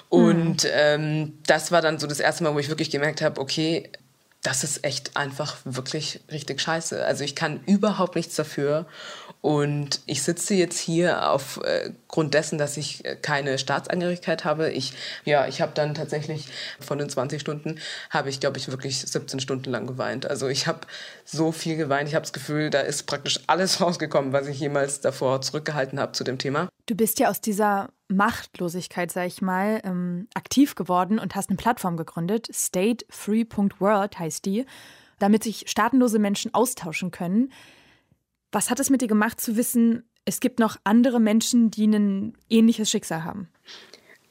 Und 0.09 0.62
mhm. 0.62 0.71
ähm, 0.73 1.39
das 1.49 1.73
war 1.73 1.83
dann 1.83 1.99
so 1.99 2.06
das 2.06 2.21
erste 2.21 2.44
Mal, 2.44 2.55
wo 2.55 2.61
ich 2.61 2.69
wirklich 2.69 2.91
gemerkt 2.91 3.21
habe, 3.21 3.41
okay, 3.41 3.91
das 4.43 4.65
ist 4.65 4.85
echt 4.85 5.17
einfach 5.17 5.56
wirklich 5.65 6.21
richtig 6.31 6.61
scheiße. 6.61 7.05
Also 7.05 7.23
ich 7.23 7.37
kann 7.37 7.61
überhaupt 7.65 8.17
nichts 8.17 8.35
dafür. 8.35 8.87
Und 9.41 10.00
ich 10.06 10.23
sitze 10.23 10.55
jetzt 10.55 10.79
hier 10.79 11.31
aufgrund 11.31 12.35
äh, 12.35 12.39
dessen, 12.39 12.59
dass 12.59 12.77
ich 12.77 13.05
äh, 13.05 13.17
keine 13.17 13.58
Staatsangehörigkeit 13.58 14.44
habe. 14.44 14.70
Ich, 14.70 14.94
ja, 15.25 15.46
ich 15.46 15.61
habe 15.61 15.72
dann 15.75 15.94
tatsächlich 15.94 16.46
von 16.81 16.99
den 16.99 17.08
20 17.08 17.41
Stunden, 17.41 17.79
habe 18.11 18.31
ich, 18.31 18.41
glaube 18.41 18.58
ich, 18.58 18.69
wirklich 18.69 19.01
17 19.01 19.41
Stunden 19.41 19.70
lang 19.70 19.87
geweint. 19.87 20.27
Also 20.27 20.49
ich 20.49 20.67
habe 20.67 20.81
so 21.25 21.51
viel 21.51 21.77
geweint. 21.77 22.08
Ich 22.08 22.15
habe 22.15 22.22
das 22.22 22.32
Gefühl, 22.32 22.70
da 22.70 22.81
ist 22.81 23.05
praktisch 23.05 23.41
alles 23.46 23.81
rausgekommen, 23.81 24.32
was 24.32 24.49
ich 24.49 24.58
jemals 24.58 25.01
davor 25.01 25.41
zurückgehalten 25.41 26.01
habe 26.01 26.13
zu 26.13 26.25
dem 26.25 26.39
Thema. 26.39 26.69
Du 26.87 26.96
bist 26.96 27.20
ja 27.20 27.31
aus 27.31 27.41
dieser 27.41 27.91
Machtlosigkeit, 28.12 29.10
sag 29.10 29.26
ich 29.26 29.42
mal, 29.42 29.81
ähm, 29.84 30.28
aktiv 30.34 30.74
geworden 30.74 31.19
und 31.19 31.34
hast 31.34 31.50
eine 31.50 31.56
Plattform 31.56 31.96
gegründet. 31.96 32.48
Statefree.world 32.52 34.19
heißt 34.19 34.44
die, 34.44 34.64
damit 35.19 35.42
sich 35.42 35.64
staatenlose 35.69 36.19
Menschen 36.19 36.54
austauschen 36.54 37.10
können. 37.10 37.52
Was 38.50 38.70
hat 38.70 38.81
es 38.81 38.90
mit 38.90 39.02
dir 39.02 39.08
gemacht 39.08 39.40
zu 39.40 39.56
wissen, 39.56 40.04
es 40.24 40.40
gibt 40.40 40.60
noch 40.60 40.76
andere 40.84 41.19
Menschen, 41.19 41.70
die 41.70 41.86
ein 41.86 42.36
ähnliches 42.48 42.90
Schicksal 42.90 43.24
haben? 43.24 43.48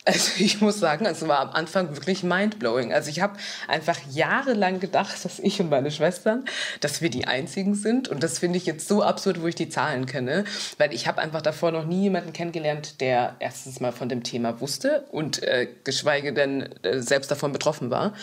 Also 0.05 0.31
ich 0.43 0.61
muss 0.61 0.79
sagen, 0.79 1.05
es 1.05 1.27
war 1.27 1.39
am 1.39 1.49
Anfang 1.51 1.95
wirklich 1.95 2.23
mindblowing. 2.23 2.93
Also 2.93 3.09
ich 3.09 3.21
habe 3.21 3.37
einfach 3.67 3.97
jahrelang 4.11 4.79
gedacht, 4.79 5.23
dass 5.23 5.39
ich 5.39 5.59
und 5.59 5.69
meine 5.69 5.91
Schwestern, 5.91 6.45
dass 6.79 7.01
wir 7.01 7.09
die 7.09 7.25
Einzigen 7.25 7.75
sind. 7.75 8.07
Und 8.07 8.23
das 8.23 8.39
finde 8.39 8.57
ich 8.57 8.65
jetzt 8.65 8.87
so 8.87 9.03
absurd, 9.03 9.41
wo 9.41 9.47
ich 9.47 9.55
die 9.55 9.69
Zahlen 9.69 10.05
kenne. 10.05 10.45
Weil 10.77 10.93
ich 10.93 11.07
habe 11.07 11.21
einfach 11.21 11.41
davor 11.41 11.71
noch 11.71 11.85
nie 11.85 12.03
jemanden 12.03 12.33
kennengelernt, 12.33 13.01
der 13.01 13.35
erstens 13.39 13.79
mal 13.79 13.91
von 13.91 14.09
dem 14.09 14.23
Thema 14.23 14.59
wusste 14.59 15.05
und 15.11 15.43
äh, 15.43 15.67
geschweige 15.83 16.33
denn 16.33 16.69
äh, 16.83 17.01
selbst 17.01 17.29
davon 17.29 17.51
betroffen 17.51 17.89
war. 17.89 18.13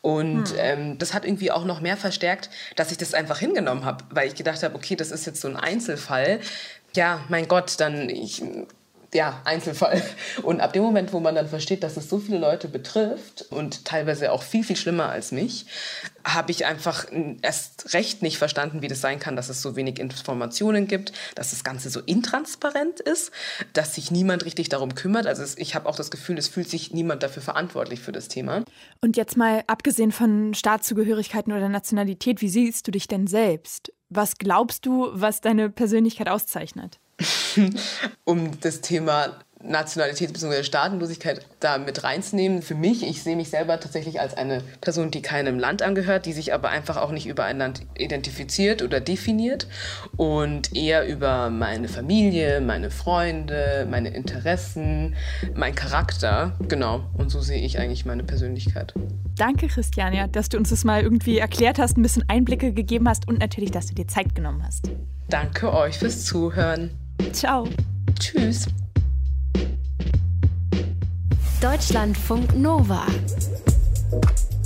Und 0.00 0.48
hm. 0.48 0.56
ähm, 0.58 0.98
das 0.98 1.12
hat 1.12 1.24
irgendwie 1.24 1.50
auch 1.50 1.64
noch 1.64 1.80
mehr 1.80 1.96
verstärkt, 1.96 2.50
dass 2.76 2.92
ich 2.92 2.98
das 2.98 3.14
einfach 3.14 3.38
hingenommen 3.38 3.84
habe. 3.84 4.04
Weil 4.10 4.28
ich 4.28 4.34
gedacht 4.34 4.62
habe, 4.62 4.74
okay, 4.74 4.96
das 4.96 5.10
ist 5.10 5.26
jetzt 5.26 5.40
so 5.40 5.48
ein 5.48 5.56
Einzelfall 5.56 6.40
ja, 6.96 7.20
mein 7.28 7.46
Gott, 7.46 7.74
dann 7.78 8.08
ich 8.08 8.42
ja, 9.16 9.40
Einzelfall. 9.44 10.02
Und 10.42 10.60
ab 10.60 10.74
dem 10.74 10.82
Moment, 10.82 11.12
wo 11.12 11.20
man 11.20 11.34
dann 11.34 11.48
versteht, 11.48 11.82
dass 11.82 11.96
es 11.96 12.08
so 12.08 12.18
viele 12.18 12.38
Leute 12.38 12.68
betrifft 12.68 13.46
und 13.50 13.86
teilweise 13.86 14.30
auch 14.30 14.42
viel, 14.42 14.62
viel 14.62 14.76
schlimmer 14.76 15.08
als 15.08 15.32
mich, 15.32 15.66
habe 16.22 16.50
ich 16.52 16.66
einfach 16.66 17.06
erst 17.40 17.94
recht 17.94 18.20
nicht 18.20 18.36
verstanden, 18.36 18.82
wie 18.82 18.88
das 18.88 19.00
sein 19.00 19.18
kann, 19.18 19.34
dass 19.34 19.48
es 19.48 19.62
so 19.62 19.74
wenig 19.74 19.98
Informationen 19.98 20.86
gibt, 20.86 21.12
dass 21.34 21.50
das 21.50 21.64
Ganze 21.64 21.88
so 21.88 22.00
intransparent 22.00 23.00
ist, 23.00 23.32
dass 23.72 23.94
sich 23.94 24.10
niemand 24.10 24.44
richtig 24.44 24.68
darum 24.68 24.94
kümmert. 24.94 25.26
Also 25.26 25.44
ich 25.56 25.74
habe 25.74 25.88
auch 25.88 25.96
das 25.96 26.10
Gefühl, 26.10 26.36
es 26.36 26.48
fühlt 26.48 26.68
sich 26.68 26.92
niemand 26.92 27.22
dafür 27.22 27.42
verantwortlich 27.42 28.00
für 28.00 28.12
das 28.12 28.28
Thema. 28.28 28.64
Und 29.00 29.16
jetzt 29.16 29.38
mal 29.38 29.64
abgesehen 29.66 30.12
von 30.12 30.52
Staatszugehörigkeiten 30.52 31.52
oder 31.54 31.70
Nationalität, 31.70 32.42
wie 32.42 32.50
siehst 32.50 32.86
du 32.86 32.90
dich 32.90 33.08
denn 33.08 33.26
selbst? 33.26 33.92
Was 34.10 34.36
glaubst 34.36 34.84
du, 34.84 35.08
was 35.12 35.40
deine 35.40 35.70
Persönlichkeit 35.70 36.28
auszeichnet? 36.28 37.00
um 38.24 38.60
das 38.60 38.80
Thema 38.80 39.38
Nationalität 39.62 40.32
bzw. 40.32 40.62
Staatenlosigkeit 40.62 41.46
da 41.60 41.78
mit 41.78 42.04
reinzunehmen. 42.04 42.62
Für 42.62 42.74
mich, 42.74 43.02
ich 43.02 43.22
sehe 43.22 43.36
mich 43.36 43.48
selber 43.48 43.80
tatsächlich 43.80 44.20
als 44.20 44.36
eine 44.36 44.62
Person, 44.80 45.10
die 45.10 45.22
keinem 45.22 45.58
Land 45.58 45.82
angehört, 45.82 46.26
die 46.26 46.32
sich 46.32 46.52
aber 46.52 46.68
einfach 46.68 46.96
auch 46.96 47.10
nicht 47.10 47.26
über 47.26 47.44
ein 47.44 47.58
Land 47.58 47.82
identifiziert 47.98 48.82
oder 48.82 49.00
definiert 49.00 49.66
und 50.16 50.76
eher 50.76 51.06
über 51.06 51.50
meine 51.50 51.88
Familie, 51.88 52.60
meine 52.60 52.90
Freunde, 52.90 53.86
meine 53.90 54.10
Interessen, 54.10 55.16
mein 55.54 55.74
Charakter. 55.74 56.56
Genau, 56.68 57.04
und 57.14 57.30
so 57.30 57.40
sehe 57.40 57.62
ich 57.62 57.78
eigentlich 57.78 58.04
meine 58.04 58.24
Persönlichkeit. 58.24 58.94
Danke, 59.36 59.68
Christiania, 59.68 60.26
dass 60.28 60.48
du 60.48 60.58
uns 60.58 60.70
das 60.70 60.84
mal 60.84 61.02
irgendwie 61.02 61.38
erklärt 61.38 61.78
hast, 61.78 61.96
ein 61.96 62.02
bisschen 62.02 62.24
Einblicke 62.28 62.72
gegeben 62.72 63.08
hast 63.08 63.26
und 63.26 63.38
natürlich, 63.38 63.70
dass 63.70 63.86
du 63.86 63.94
dir 63.94 64.06
Zeit 64.06 64.34
genommen 64.34 64.62
hast. 64.64 64.90
Danke 65.28 65.72
euch 65.72 65.98
fürs 65.98 66.24
Zuhören. 66.24 66.90
Ciao. 67.32 67.68
Tschüss. 68.18 68.66
Deutschlandfunk 71.60 72.56
Nova. 72.56 73.02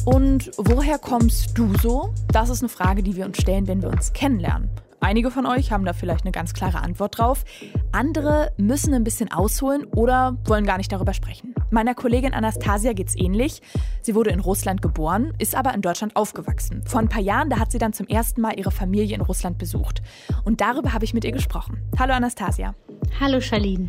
Und 0.05 0.51
woher 0.57 0.99
kommst 0.99 1.57
du 1.57 1.73
so? 1.83 2.15
Das 2.33 2.49
ist 2.49 2.63
eine 2.63 2.69
Frage, 2.69 3.03
die 3.03 3.17
wir 3.17 3.27
uns 3.27 3.39
stellen, 3.39 3.67
wenn 3.67 3.83
wir 3.83 3.89
uns 3.91 4.13
kennenlernen. 4.13 4.71
Einige 5.01 5.31
von 5.31 5.47
euch 5.47 5.73
haben 5.73 5.85
da 5.85 5.93
vielleicht 5.93 6.25
eine 6.25 6.33
ganz 6.33 6.53
klare 6.53 6.81
Antwort 6.81 7.19
drauf. 7.19 7.45
Andere 7.93 8.53
müssen 8.59 8.93
ein 8.93 9.05
bisschen 9.05 9.33
ausholen 9.33 9.85
oder 9.85 10.37
wollen 10.45 10.67
gar 10.67 10.77
nicht 10.77 10.93
darüber 10.93 11.15
sprechen. 11.15 11.55
Meiner 11.73 11.95
Kollegin 11.95 12.35
Anastasia 12.35 12.93
geht's 12.95 13.15
ähnlich. 13.17 13.63
Sie 14.03 14.17
wurde 14.17 14.31
in 14.31 14.41
Russland 14.41 14.83
geboren, 14.83 15.33
ist 15.39 15.55
aber 15.55 15.73
in 15.73 15.83
Deutschland 15.83 16.17
aufgewachsen. 16.17 16.83
Vor 16.85 16.99
ein 16.99 17.09
paar 17.09 17.23
Jahren, 17.23 17.49
da 17.49 17.61
hat 17.61 17.71
sie 17.71 17.79
dann 17.79 17.93
zum 17.93 18.09
ersten 18.09 18.41
Mal 18.41 18.59
ihre 18.59 18.73
Familie 18.73 19.15
in 19.15 19.21
Russland 19.21 19.57
besucht. 19.57 20.03
Und 20.45 20.61
darüber 20.61 20.93
habe 20.93 21.05
ich 21.05 21.15
mit 21.15 21.25
ihr 21.25 21.31
gesprochen. 21.31 21.81
Hallo 21.97 22.13
Anastasia. 22.13 22.75
Hallo 23.21 23.41
Charlene. 23.41 23.89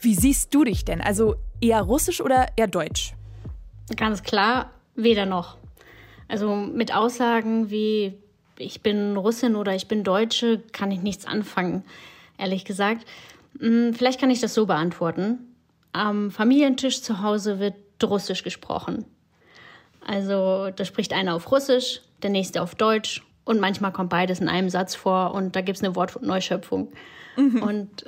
Wie 0.00 0.16
siehst 0.16 0.52
du 0.52 0.64
dich 0.64 0.84
denn? 0.84 1.00
Also 1.00 1.36
eher 1.60 1.82
russisch 1.82 2.20
oder 2.20 2.48
eher 2.56 2.66
deutsch? 2.66 3.14
Ganz 3.96 4.24
klar, 4.24 4.72
weder 4.96 5.24
noch. 5.24 5.58
Also 6.26 6.56
mit 6.56 6.92
Aussagen 6.92 7.70
wie 7.70 8.14
ich 8.58 8.82
bin 8.82 9.16
Russin 9.16 9.54
oder 9.54 9.76
ich 9.76 9.86
bin 9.86 10.02
Deutsche 10.02 10.60
kann 10.72 10.90
ich 10.90 11.02
nichts 11.02 11.24
anfangen, 11.24 11.84
ehrlich 12.36 12.64
gesagt. 12.64 13.06
Hm, 13.60 13.94
vielleicht 13.94 14.20
kann 14.20 14.30
ich 14.30 14.40
das 14.40 14.54
so 14.54 14.66
beantworten. 14.66 15.51
Am 15.92 16.30
Familientisch 16.30 17.02
zu 17.02 17.22
Hause 17.22 17.58
wird 17.58 17.74
Russisch 18.02 18.42
gesprochen. 18.42 19.04
Also 20.04 20.70
da 20.74 20.84
spricht 20.84 21.12
einer 21.12 21.34
auf 21.34 21.50
Russisch, 21.52 22.00
der 22.22 22.30
nächste 22.30 22.62
auf 22.62 22.74
Deutsch 22.74 23.22
und 23.44 23.60
manchmal 23.60 23.92
kommt 23.92 24.10
beides 24.10 24.40
in 24.40 24.48
einem 24.48 24.70
Satz 24.70 24.94
vor 24.94 25.34
und 25.34 25.54
da 25.54 25.60
gibt 25.60 25.76
es 25.76 25.84
eine 25.84 25.94
Wortneuschöpfung. 25.94 26.92
Mhm. 27.36 27.62
Und 27.62 28.04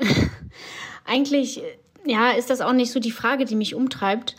eigentlich 1.05 1.63
ja, 2.05 2.31
ist 2.31 2.51
das 2.51 2.61
auch 2.61 2.73
nicht 2.73 2.93
so 2.93 3.01
die 3.01 3.11
Frage, 3.11 3.45
die 3.45 3.57
mich 3.57 3.75
umtreibt. 3.75 4.37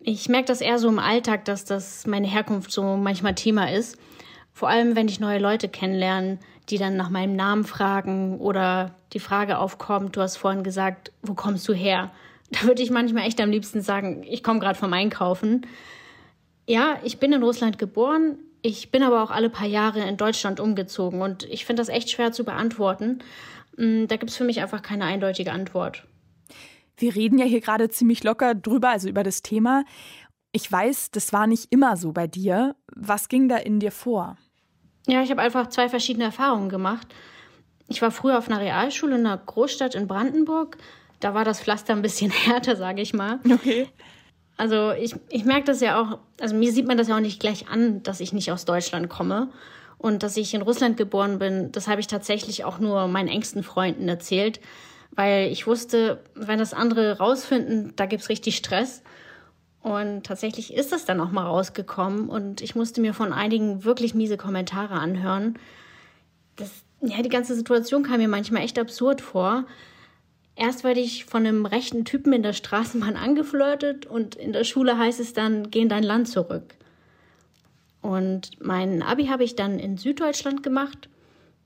Ich 0.00 0.28
merke 0.28 0.46
das 0.46 0.60
eher 0.60 0.78
so 0.78 0.88
im 0.88 0.98
Alltag, 0.98 1.44
dass 1.44 1.64
das 1.64 2.06
meine 2.06 2.26
Herkunft 2.26 2.70
so 2.70 2.96
manchmal 2.96 3.34
Thema 3.34 3.70
ist. 3.70 3.98
Vor 4.52 4.68
allem, 4.68 4.96
wenn 4.96 5.08
ich 5.08 5.20
neue 5.20 5.38
Leute 5.38 5.68
kennenlerne, 5.68 6.38
die 6.68 6.78
dann 6.78 6.96
nach 6.96 7.10
meinem 7.10 7.34
Namen 7.34 7.64
fragen 7.64 8.38
oder 8.38 8.94
die 9.12 9.20
Frage 9.20 9.58
aufkommt, 9.58 10.16
du 10.16 10.20
hast 10.20 10.36
vorhin 10.36 10.62
gesagt, 10.62 11.12
wo 11.22 11.34
kommst 11.34 11.68
du 11.68 11.74
her? 11.74 12.10
Da 12.50 12.62
würde 12.62 12.82
ich 12.82 12.90
manchmal 12.90 13.26
echt 13.26 13.40
am 13.40 13.50
liebsten 13.50 13.80
sagen, 13.80 14.24
ich 14.28 14.42
komme 14.42 14.60
gerade 14.60 14.78
vom 14.78 14.92
Einkaufen. 14.92 15.66
Ja, 16.66 16.98
ich 17.04 17.18
bin 17.18 17.32
in 17.32 17.42
Russland 17.42 17.78
geboren, 17.78 18.38
ich 18.62 18.90
bin 18.90 19.02
aber 19.02 19.22
auch 19.22 19.30
alle 19.30 19.50
paar 19.50 19.66
Jahre 19.66 20.06
in 20.06 20.16
Deutschland 20.16 20.60
umgezogen 20.60 21.22
und 21.22 21.44
ich 21.44 21.64
finde 21.64 21.80
das 21.80 21.88
echt 21.88 22.10
schwer 22.10 22.32
zu 22.32 22.44
beantworten. 22.44 23.20
Mm, 23.76 24.06
da 24.06 24.16
gibt 24.16 24.30
es 24.30 24.36
für 24.36 24.44
mich 24.44 24.60
einfach 24.60 24.82
keine 24.82 25.04
eindeutige 25.04 25.52
Antwort. 25.52 26.06
Wir 26.96 27.14
reden 27.14 27.38
ja 27.38 27.46
hier 27.46 27.60
gerade 27.60 27.88
ziemlich 27.88 28.22
locker 28.24 28.54
drüber, 28.54 28.90
also 28.90 29.08
über 29.08 29.22
das 29.22 29.42
Thema. 29.42 29.84
Ich 30.52 30.70
weiß, 30.70 31.12
das 31.12 31.32
war 31.32 31.46
nicht 31.46 31.72
immer 31.72 31.96
so 31.96 32.12
bei 32.12 32.26
dir. 32.26 32.76
Was 32.94 33.28
ging 33.28 33.48
da 33.48 33.56
in 33.56 33.80
dir 33.80 33.92
vor? 33.92 34.36
Ja, 35.06 35.22
ich 35.22 35.30
habe 35.30 35.40
einfach 35.40 35.68
zwei 35.68 35.88
verschiedene 35.88 36.26
Erfahrungen 36.26 36.68
gemacht. 36.68 37.06
Ich 37.88 38.02
war 38.02 38.10
früher 38.10 38.36
auf 38.36 38.48
einer 38.48 38.60
Realschule 38.60 39.16
in 39.16 39.26
einer 39.26 39.38
Großstadt 39.38 39.94
in 39.94 40.06
Brandenburg. 40.06 40.76
Da 41.20 41.34
war 41.34 41.44
das 41.44 41.60
Pflaster 41.60 41.94
ein 41.94 42.02
bisschen 42.02 42.30
härter, 42.46 42.76
sage 42.76 43.02
ich 43.02 43.14
mal. 43.14 43.38
Okay. 43.50 43.88
Also 44.56 44.90
ich, 44.92 45.14
ich 45.30 45.44
merke 45.44 45.64
das 45.64 45.80
ja 45.80 46.00
auch, 46.00 46.18
also 46.40 46.54
mir 46.54 46.72
sieht 46.72 46.86
man 46.86 46.98
das 46.98 47.08
ja 47.08 47.16
auch 47.16 47.20
nicht 47.20 47.40
gleich 47.40 47.68
an, 47.68 48.02
dass 48.02 48.20
ich 48.20 48.32
nicht 48.32 48.52
aus 48.52 48.64
Deutschland 48.64 49.08
komme. 49.08 49.50
Und 49.96 50.22
dass 50.22 50.36
ich 50.36 50.54
in 50.54 50.62
Russland 50.62 50.96
geboren 50.96 51.38
bin, 51.38 51.72
das 51.72 51.86
habe 51.86 52.00
ich 52.00 52.06
tatsächlich 52.06 52.64
auch 52.64 52.78
nur 52.78 53.06
meinen 53.06 53.28
engsten 53.28 53.62
Freunden 53.62 54.08
erzählt 54.08 54.60
weil 55.12 55.50
ich 55.50 55.66
wusste, 55.66 56.22
wenn 56.34 56.58
das 56.58 56.74
andere 56.74 57.18
rausfinden, 57.18 57.92
da 57.96 58.06
gibt 58.06 58.22
es 58.22 58.28
richtig 58.28 58.56
Stress. 58.56 59.02
Und 59.82 60.24
tatsächlich 60.24 60.74
ist 60.74 60.92
das 60.92 61.04
dann 61.04 61.20
auch 61.20 61.30
mal 61.30 61.46
rausgekommen 61.46 62.28
und 62.28 62.60
ich 62.60 62.74
musste 62.74 63.00
mir 63.00 63.14
von 63.14 63.32
einigen 63.32 63.84
wirklich 63.84 64.14
miese 64.14 64.36
Kommentare 64.36 64.94
anhören. 64.94 65.58
Das, 66.56 66.70
ja, 67.00 67.22
die 67.22 67.30
ganze 67.30 67.54
Situation 67.54 68.02
kam 68.02 68.18
mir 68.18 68.28
manchmal 68.28 68.62
echt 68.62 68.78
absurd 68.78 69.22
vor. 69.22 69.64
Erst 70.60 70.84
werde 70.84 71.00
ich 71.00 71.24
von 71.24 71.46
einem 71.46 71.64
rechten 71.64 72.04
Typen 72.04 72.32
in 72.32 72.42
der 72.42 72.52
Straßenbahn 72.52 73.16
angeflirtet 73.16 74.06
und 74.06 74.34
in 74.34 74.52
der 74.52 74.64
Schule 74.64 74.98
heißt 74.98 75.18
es 75.18 75.32
dann, 75.32 75.70
geh 75.70 75.80
in 75.80 75.88
dein 75.88 76.02
Land 76.02 76.28
zurück. 76.28 76.74
Und 78.02 78.50
mein 78.60 79.02
Abi 79.02 79.26
habe 79.26 79.42
ich 79.42 79.56
dann 79.56 79.78
in 79.78 79.96
Süddeutschland 79.96 80.62
gemacht 80.62 81.08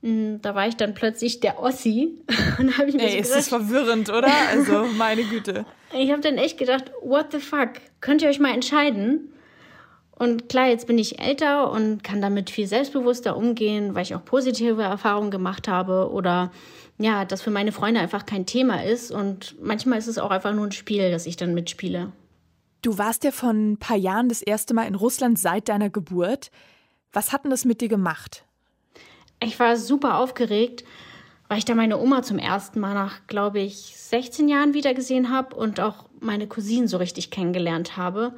hm, 0.05 0.39
da 0.43 0.53
war 0.53 0.67
ich 0.67 0.75
dann 0.75 0.93
plötzlich 0.93 1.39
der 1.39 1.59
Ossi. 1.59 2.23
Und 2.59 2.77
habe 2.77 2.89
ich 2.89 2.95
mir 2.95 3.09
Ey, 3.09 3.19
ist 3.19 3.33
das 3.33 3.47
verwirrend, 3.49 4.09
oder? 4.09 4.31
Also, 4.51 4.85
meine 4.97 5.23
Güte. 5.23 5.65
ich 5.97 6.11
habe 6.11 6.21
dann 6.21 6.37
echt 6.37 6.59
gedacht, 6.59 6.91
what 7.01 7.31
the 7.31 7.39
fuck? 7.39 7.69
Könnt 8.01 8.21
ihr 8.21 8.29
euch 8.29 8.39
mal 8.39 8.53
entscheiden? 8.53 9.33
Und 10.11 10.47
klar, 10.47 10.67
jetzt 10.67 10.85
bin 10.85 10.99
ich 10.99 11.19
älter 11.19 11.71
und 11.71 12.03
kann 12.03 12.21
damit 12.21 12.51
viel 12.51 12.67
selbstbewusster 12.67 13.35
umgehen, 13.35 13.95
weil 13.95 14.03
ich 14.03 14.13
auch 14.13 14.23
positive 14.23 14.83
Erfahrungen 14.83 15.31
gemacht 15.31 15.67
habe 15.67 16.11
oder 16.11 16.51
ja, 16.97 17.25
das 17.25 17.41
für 17.41 17.51
meine 17.51 17.71
Freunde 17.71 17.99
einfach 17.99 18.25
kein 18.25 18.45
Thema 18.45 18.83
ist. 18.83 19.11
Und 19.11 19.55
manchmal 19.61 19.97
ist 19.99 20.07
es 20.07 20.17
auch 20.17 20.31
einfach 20.31 20.53
nur 20.53 20.65
ein 20.65 20.71
Spiel, 20.71 21.11
das 21.11 21.25
ich 21.25 21.35
dann 21.35 21.53
mitspiele. 21.53 22.11
Du 22.81 22.97
warst 22.97 23.23
ja 23.23 23.31
vor 23.31 23.49
ein 23.49 23.77
paar 23.77 23.97
Jahren 23.97 24.29
das 24.29 24.41
erste 24.41 24.73
Mal 24.73 24.87
in 24.87 24.95
Russland 24.95 25.39
seit 25.39 25.69
deiner 25.69 25.89
Geburt. 25.89 26.51
Was 27.11 27.33
hat 27.33 27.43
denn 27.43 27.51
das 27.51 27.65
mit 27.65 27.81
dir 27.81 27.89
gemacht? 27.89 28.45
Ich 29.41 29.59
war 29.59 29.75
super 29.75 30.19
aufgeregt, 30.19 30.83
weil 31.47 31.57
ich 31.57 31.65
da 31.65 31.75
meine 31.75 31.99
Oma 31.99 32.23
zum 32.23 32.39
ersten 32.39 32.79
Mal 32.79 32.93
nach, 32.93 33.27
glaube 33.27 33.59
ich, 33.59 33.95
16 33.97 34.47
Jahren 34.47 34.73
wiedergesehen 34.73 35.31
habe 35.31 35.55
und 35.55 35.79
auch 35.79 36.05
meine 36.19 36.47
Cousinen 36.47 36.87
so 36.87 36.97
richtig 36.97 37.31
kennengelernt 37.31 37.97
habe. 37.97 38.33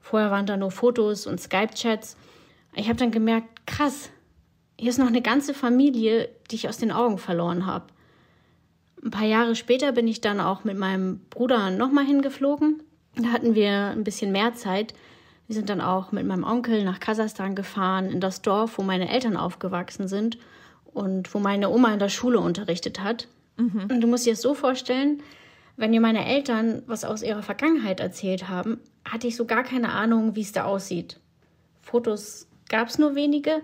Vorher 0.00 0.30
waren 0.30 0.46
da 0.46 0.56
nur 0.56 0.70
Fotos 0.70 1.26
und 1.26 1.40
Skype-Chats. 1.40 2.16
Ich 2.74 2.88
habe 2.88 2.98
dann 2.98 3.10
gemerkt, 3.10 3.66
krass, 3.66 4.10
hier 4.78 4.90
ist 4.90 4.98
noch 4.98 5.06
eine 5.06 5.22
ganze 5.22 5.54
Familie, 5.54 6.28
die 6.50 6.56
ich 6.56 6.68
aus 6.68 6.78
den 6.78 6.92
Augen 6.92 7.18
verloren 7.18 7.64
habe. 7.64 7.86
Ein 9.04 9.10
paar 9.10 9.26
Jahre 9.26 9.54
später 9.54 9.92
bin 9.92 10.08
ich 10.08 10.22
dann 10.22 10.40
auch 10.40 10.64
mit 10.64 10.78
meinem 10.78 11.20
Bruder 11.28 11.70
nochmal 11.70 12.06
hingeflogen. 12.06 12.82
Da 13.16 13.28
hatten 13.28 13.54
wir 13.54 13.70
ein 13.90 14.02
bisschen 14.02 14.32
mehr 14.32 14.54
Zeit. 14.54 14.94
Wir 15.46 15.54
sind 15.54 15.68
dann 15.68 15.82
auch 15.82 16.10
mit 16.10 16.26
meinem 16.26 16.42
Onkel 16.42 16.84
nach 16.84 17.00
Kasachstan 17.00 17.54
gefahren, 17.54 18.10
in 18.10 18.20
das 18.20 18.40
Dorf, 18.40 18.78
wo 18.78 18.82
meine 18.82 19.10
Eltern 19.10 19.36
aufgewachsen 19.36 20.08
sind 20.08 20.38
und 20.86 21.34
wo 21.34 21.38
meine 21.38 21.68
Oma 21.68 21.92
in 21.92 21.98
der 21.98 22.08
Schule 22.08 22.40
unterrichtet 22.40 23.02
hat. 23.02 23.28
Mhm. 23.58 23.88
Und 23.90 24.00
du 24.00 24.06
musst 24.06 24.24
dir 24.24 24.32
das 24.32 24.40
so 24.40 24.54
vorstellen, 24.54 25.22
wenn 25.76 25.90
mir 25.90 26.00
meine 26.00 26.24
Eltern 26.26 26.82
was 26.86 27.04
aus 27.04 27.22
ihrer 27.22 27.42
Vergangenheit 27.42 28.00
erzählt 28.00 28.48
haben, 28.48 28.80
hatte 29.04 29.26
ich 29.26 29.36
so 29.36 29.44
gar 29.44 29.64
keine 29.64 29.90
Ahnung, 29.90 30.34
wie 30.34 30.40
es 30.40 30.52
da 30.52 30.64
aussieht. 30.64 31.20
Fotos 31.82 32.48
gab 32.70 32.88
es 32.88 32.98
nur 32.98 33.14
wenige 33.14 33.60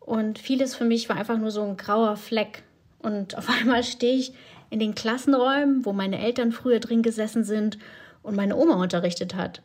und 0.00 0.38
vieles 0.38 0.74
für 0.74 0.84
mich 0.84 1.08
war 1.10 1.16
einfach 1.16 1.36
nur 1.36 1.50
so 1.50 1.62
ein 1.62 1.76
grauer 1.76 2.16
Fleck. 2.16 2.62
Und 2.98 3.36
auf 3.36 3.50
einmal 3.60 3.84
stehe 3.84 4.16
ich 4.16 4.32
in 4.70 4.78
den 4.78 4.94
Klassenräumen, 4.94 5.84
wo 5.84 5.92
meine 5.92 6.20
Eltern 6.20 6.52
früher 6.52 6.80
drin 6.80 7.02
gesessen 7.02 7.44
sind 7.44 7.78
und 8.22 8.36
meine 8.36 8.56
Oma 8.56 8.74
unterrichtet 8.74 9.34
hat. 9.34 9.62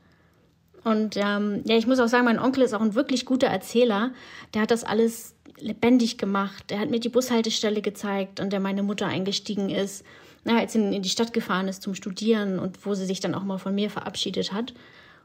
Und 0.83 1.17
ähm, 1.17 1.62
ja, 1.65 1.75
ich 1.77 1.88
muss 1.88 2.00
auch 2.00 2.07
sagen, 2.07 2.25
mein 2.25 2.39
Onkel 2.39 2.63
ist 2.63 2.74
auch 2.74 2.81
ein 2.81 2.95
wirklich 2.95 3.25
guter 3.25 3.47
Erzähler. 3.47 4.12
Der 4.53 4.62
hat 4.62 4.71
das 4.71 4.83
alles 4.83 5.35
lebendig 5.57 6.17
gemacht. 6.17 6.71
Er 6.71 6.79
hat 6.79 6.89
mir 6.89 7.00
die 7.00 7.09
Bushaltestelle 7.09 7.81
gezeigt, 7.81 8.39
an 8.39 8.50
der 8.50 8.59
meine 8.59 8.83
Mutter 8.83 9.07
eingestiegen 9.07 9.69
ist, 9.69 10.03
na, 10.43 10.59
als 10.59 10.74
sie 10.74 10.79
in 10.79 11.01
die 11.01 11.09
Stadt 11.09 11.33
gefahren 11.33 11.67
ist 11.67 11.81
zum 11.81 11.95
Studieren 11.95 12.59
und 12.59 12.85
wo 12.85 12.93
sie 12.93 13.05
sich 13.05 13.19
dann 13.19 13.33
auch 13.33 13.43
mal 13.43 13.57
von 13.57 13.74
mir 13.74 13.89
verabschiedet 13.89 14.53
hat. 14.53 14.74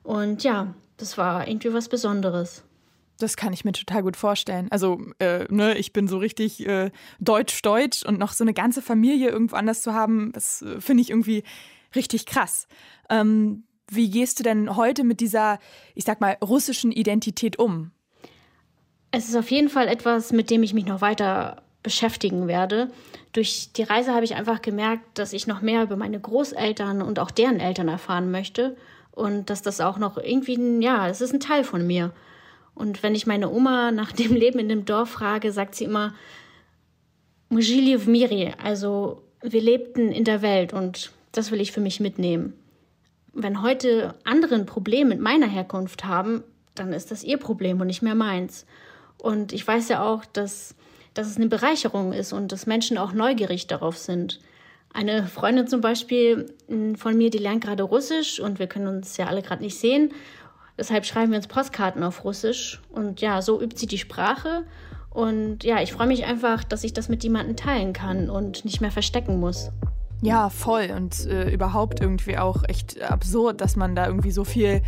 Und 0.02 0.44
ja, 0.44 0.74
das 0.96 1.18
war 1.18 1.46
irgendwie 1.46 1.74
was 1.74 1.90
Besonderes. 1.90 2.62
Das 3.20 3.36
kann 3.36 3.52
ich 3.52 3.64
mir 3.64 3.72
total 3.72 4.02
gut 4.02 4.16
vorstellen. 4.16 4.68
Also, 4.70 5.00
äh, 5.18 5.44
ne, 5.50 5.76
ich 5.76 5.92
bin 5.92 6.08
so 6.08 6.18
richtig 6.18 6.66
äh, 6.66 6.90
deutsch-deutsch 7.20 8.04
und 8.04 8.18
noch 8.18 8.32
so 8.32 8.44
eine 8.44 8.54
ganze 8.54 8.82
Familie 8.82 9.28
irgendwo 9.30 9.56
anders 9.56 9.82
zu 9.82 9.94
haben, 9.94 10.32
das 10.32 10.62
äh, 10.62 10.80
finde 10.80 11.02
ich 11.02 11.10
irgendwie 11.10 11.44
richtig 11.94 12.26
krass. 12.26 12.66
Ähm, 13.08 13.64
wie 13.90 14.10
gehst 14.10 14.38
du 14.38 14.42
denn 14.42 14.76
heute 14.76 15.04
mit 15.04 15.20
dieser, 15.20 15.58
ich 15.94 16.04
sag 16.04 16.20
mal, 16.20 16.36
russischen 16.42 16.92
Identität 16.92 17.58
um? 17.58 17.90
Es 19.10 19.28
ist 19.28 19.36
auf 19.36 19.50
jeden 19.50 19.68
Fall 19.68 19.88
etwas, 19.88 20.32
mit 20.32 20.50
dem 20.50 20.62
ich 20.62 20.72
mich 20.72 20.86
noch 20.86 21.00
weiter 21.00 21.62
beschäftigen 21.82 22.46
werde. 22.46 22.90
Durch 23.32 23.72
die 23.72 23.82
Reise 23.82 24.14
habe 24.14 24.24
ich 24.24 24.34
einfach 24.34 24.62
gemerkt, 24.62 25.18
dass 25.18 25.32
ich 25.32 25.46
noch 25.46 25.60
mehr 25.62 25.82
über 25.82 25.96
meine 25.96 26.20
Großeltern 26.20 27.02
und 27.02 27.18
auch 27.18 27.30
deren 27.30 27.58
Eltern 27.58 27.88
erfahren 27.88 28.30
möchte 28.30 28.76
und 29.10 29.50
dass 29.50 29.62
das 29.62 29.80
auch 29.80 29.98
noch 29.98 30.16
irgendwie, 30.16 30.58
ja, 30.80 31.08
es 31.08 31.20
ist 31.20 31.32
ein 31.32 31.40
Teil 31.40 31.64
von 31.64 31.86
mir. 31.86 32.12
Und 32.80 33.02
wenn 33.02 33.14
ich 33.14 33.26
meine 33.26 33.50
Oma 33.50 33.90
nach 33.92 34.10
dem 34.10 34.34
Leben 34.34 34.58
in 34.58 34.70
dem 34.70 34.86
Dorf 34.86 35.10
frage, 35.10 35.52
sagt 35.52 35.74
sie 35.74 35.84
immer, 35.84 36.14
Mujili 37.50 37.98
v 37.98 38.10
Miri, 38.10 38.54
also 38.62 39.22
wir 39.42 39.60
lebten 39.60 40.10
in 40.10 40.24
der 40.24 40.40
Welt 40.40 40.72
und 40.72 41.12
das 41.30 41.50
will 41.50 41.60
ich 41.60 41.72
für 41.72 41.82
mich 41.82 42.00
mitnehmen. 42.00 42.54
Wenn 43.34 43.60
heute 43.60 44.14
andere 44.24 44.54
ein 44.54 44.64
Problem 44.64 45.08
mit 45.08 45.20
meiner 45.20 45.46
Herkunft 45.46 46.06
haben, 46.06 46.42
dann 46.74 46.94
ist 46.94 47.10
das 47.10 47.22
ihr 47.22 47.36
Problem 47.36 47.78
und 47.82 47.86
nicht 47.86 48.00
mehr 48.00 48.14
meins. 48.14 48.64
Und 49.18 49.52
ich 49.52 49.66
weiß 49.68 49.90
ja 49.90 50.02
auch, 50.02 50.24
dass, 50.24 50.74
dass 51.12 51.26
es 51.26 51.36
eine 51.36 51.48
Bereicherung 51.48 52.14
ist 52.14 52.32
und 52.32 52.50
dass 52.50 52.66
Menschen 52.66 52.96
auch 52.96 53.12
neugierig 53.12 53.66
darauf 53.66 53.98
sind. 53.98 54.40
Eine 54.94 55.26
Freundin 55.26 55.68
zum 55.68 55.82
Beispiel 55.82 56.54
hm, 56.68 56.96
von 56.96 57.14
mir, 57.16 57.28
die 57.28 57.38
lernt 57.38 57.62
gerade 57.62 57.82
Russisch 57.82 58.40
und 58.40 58.58
wir 58.58 58.68
können 58.68 58.88
uns 58.88 59.18
ja 59.18 59.26
alle 59.26 59.42
gerade 59.42 59.62
nicht 59.62 59.78
sehen. 59.78 60.14
Deshalb 60.80 61.04
schreiben 61.04 61.30
wir 61.30 61.36
uns 61.36 61.46
Postkarten 61.46 62.02
auf 62.02 62.24
Russisch. 62.24 62.80
Und 62.90 63.20
ja, 63.20 63.42
so 63.42 63.60
übt 63.60 63.76
sie 63.76 63.86
die 63.86 63.98
Sprache. 63.98 64.64
Und 65.10 65.62
ja, 65.62 65.82
ich 65.82 65.92
freue 65.92 66.06
mich 66.06 66.24
einfach, 66.24 66.64
dass 66.64 66.84
ich 66.84 66.94
das 66.94 67.10
mit 67.10 67.22
jemandem 67.22 67.54
teilen 67.54 67.92
kann 67.92 68.30
und 68.30 68.64
nicht 68.64 68.80
mehr 68.80 68.90
verstecken 68.90 69.38
muss. 69.38 69.70
Ja, 70.22 70.48
voll. 70.48 70.90
Und 70.96 71.26
äh, 71.26 71.50
überhaupt 71.50 72.00
irgendwie 72.00 72.38
auch 72.38 72.62
echt 72.66 73.00
absurd, 73.02 73.60
dass 73.60 73.76
man 73.76 73.94
da 73.94 74.06
irgendwie 74.06 74.30
so 74.30 74.44
viel 74.44 74.80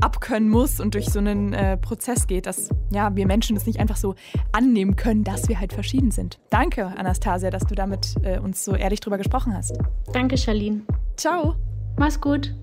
abkönnen 0.00 0.48
muss 0.48 0.78
und 0.78 0.94
durch 0.94 1.10
so 1.10 1.18
einen 1.18 1.52
äh, 1.52 1.76
Prozess 1.76 2.28
geht, 2.28 2.46
dass 2.46 2.70
ja, 2.92 3.14
wir 3.16 3.26
Menschen 3.26 3.56
es 3.56 3.66
nicht 3.66 3.80
einfach 3.80 3.96
so 3.96 4.14
annehmen 4.52 4.94
können, 4.94 5.24
dass 5.24 5.48
wir 5.48 5.58
halt 5.58 5.72
verschieden 5.72 6.12
sind. 6.12 6.38
Danke, 6.50 6.86
Anastasia, 6.86 7.50
dass 7.50 7.64
du 7.64 7.74
damit 7.74 8.14
äh, 8.22 8.38
uns 8.38 8.64
so 8.64 8.76
ehrlich 8.76 9.00
drüber 9.00 9.18
gesprochen 9.18 9.52
hast. 9.52 9.76
Danke, 10.12 10.38
Charlene. 10.38 10.82
Ciao. 11.16 11.56
Mach's 11.98 12.20
gut. 12.20 12.54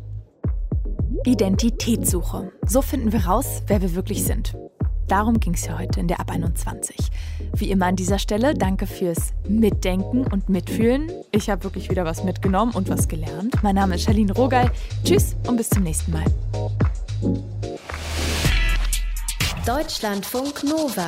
Identitätssuche. 1.26 2.52
So 2.66 2.82
finden 2.82 3.12
wir 3.12 3.26
raus, 3.26 3.64
wer 3.68 3.82
wir 3.82 3.96
wirklich 3.96 4.24
sind. 4.24 4.56
Darum 5.08 5.40
ging 5.40 5.54
es 5.54 5.66
ja 5.66 5.80
heute 5.80 6.02
in 6.02 6.08
der 6.08 6.20
Ab 6.20 6.32
21. 6.32 6.98
Wie 7.54 7.72
immer 7.72 7.86
an 7.86 7.96
dieser 7.96 8.20
Stelle, 8.20 8.54
danke 8.54 8.88
fürs 8.88 9.32
Mitdenken 9.48 10.28
und 10.28 10.50
Mitfühlen. 10.50 11.12
Ich 11.32 11.50
habe 11.50 11.64
wirklich 11.64 11.90
wieder 11.90 12.04
was 12.04 12.24
mitgenommen 12.26 12.74
und 12.74 12.90
was 12.90 13.08
gelernt. 13.08 13.56
Mein 13.64 13.76
Name 13.76 13.96
ist 13.96 14.04
Charlene 14.04 14.34
Rogal. 14.34 14.70
Tschüss 15.06 15.36
und 15.48 15.56
bis 15.56 15.70
zum 15.70 15.84
nächsten 15.84 16.12
Mal. 16.12 16.26
Deutschlandfunk 19.66 20.64
Nova. 20.66 21.08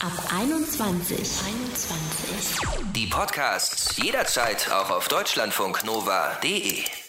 Ab 0.00 0.12
21. 0.36 1.18
21. 1.18 2.92
Die 2.94 3.06
Podcasts 3.06 3.96
jederzeit 3.96 4.68
auch 4.72 4.90
auf 4.90 5.08
deutschlandfunknova.de. 5.08 7.01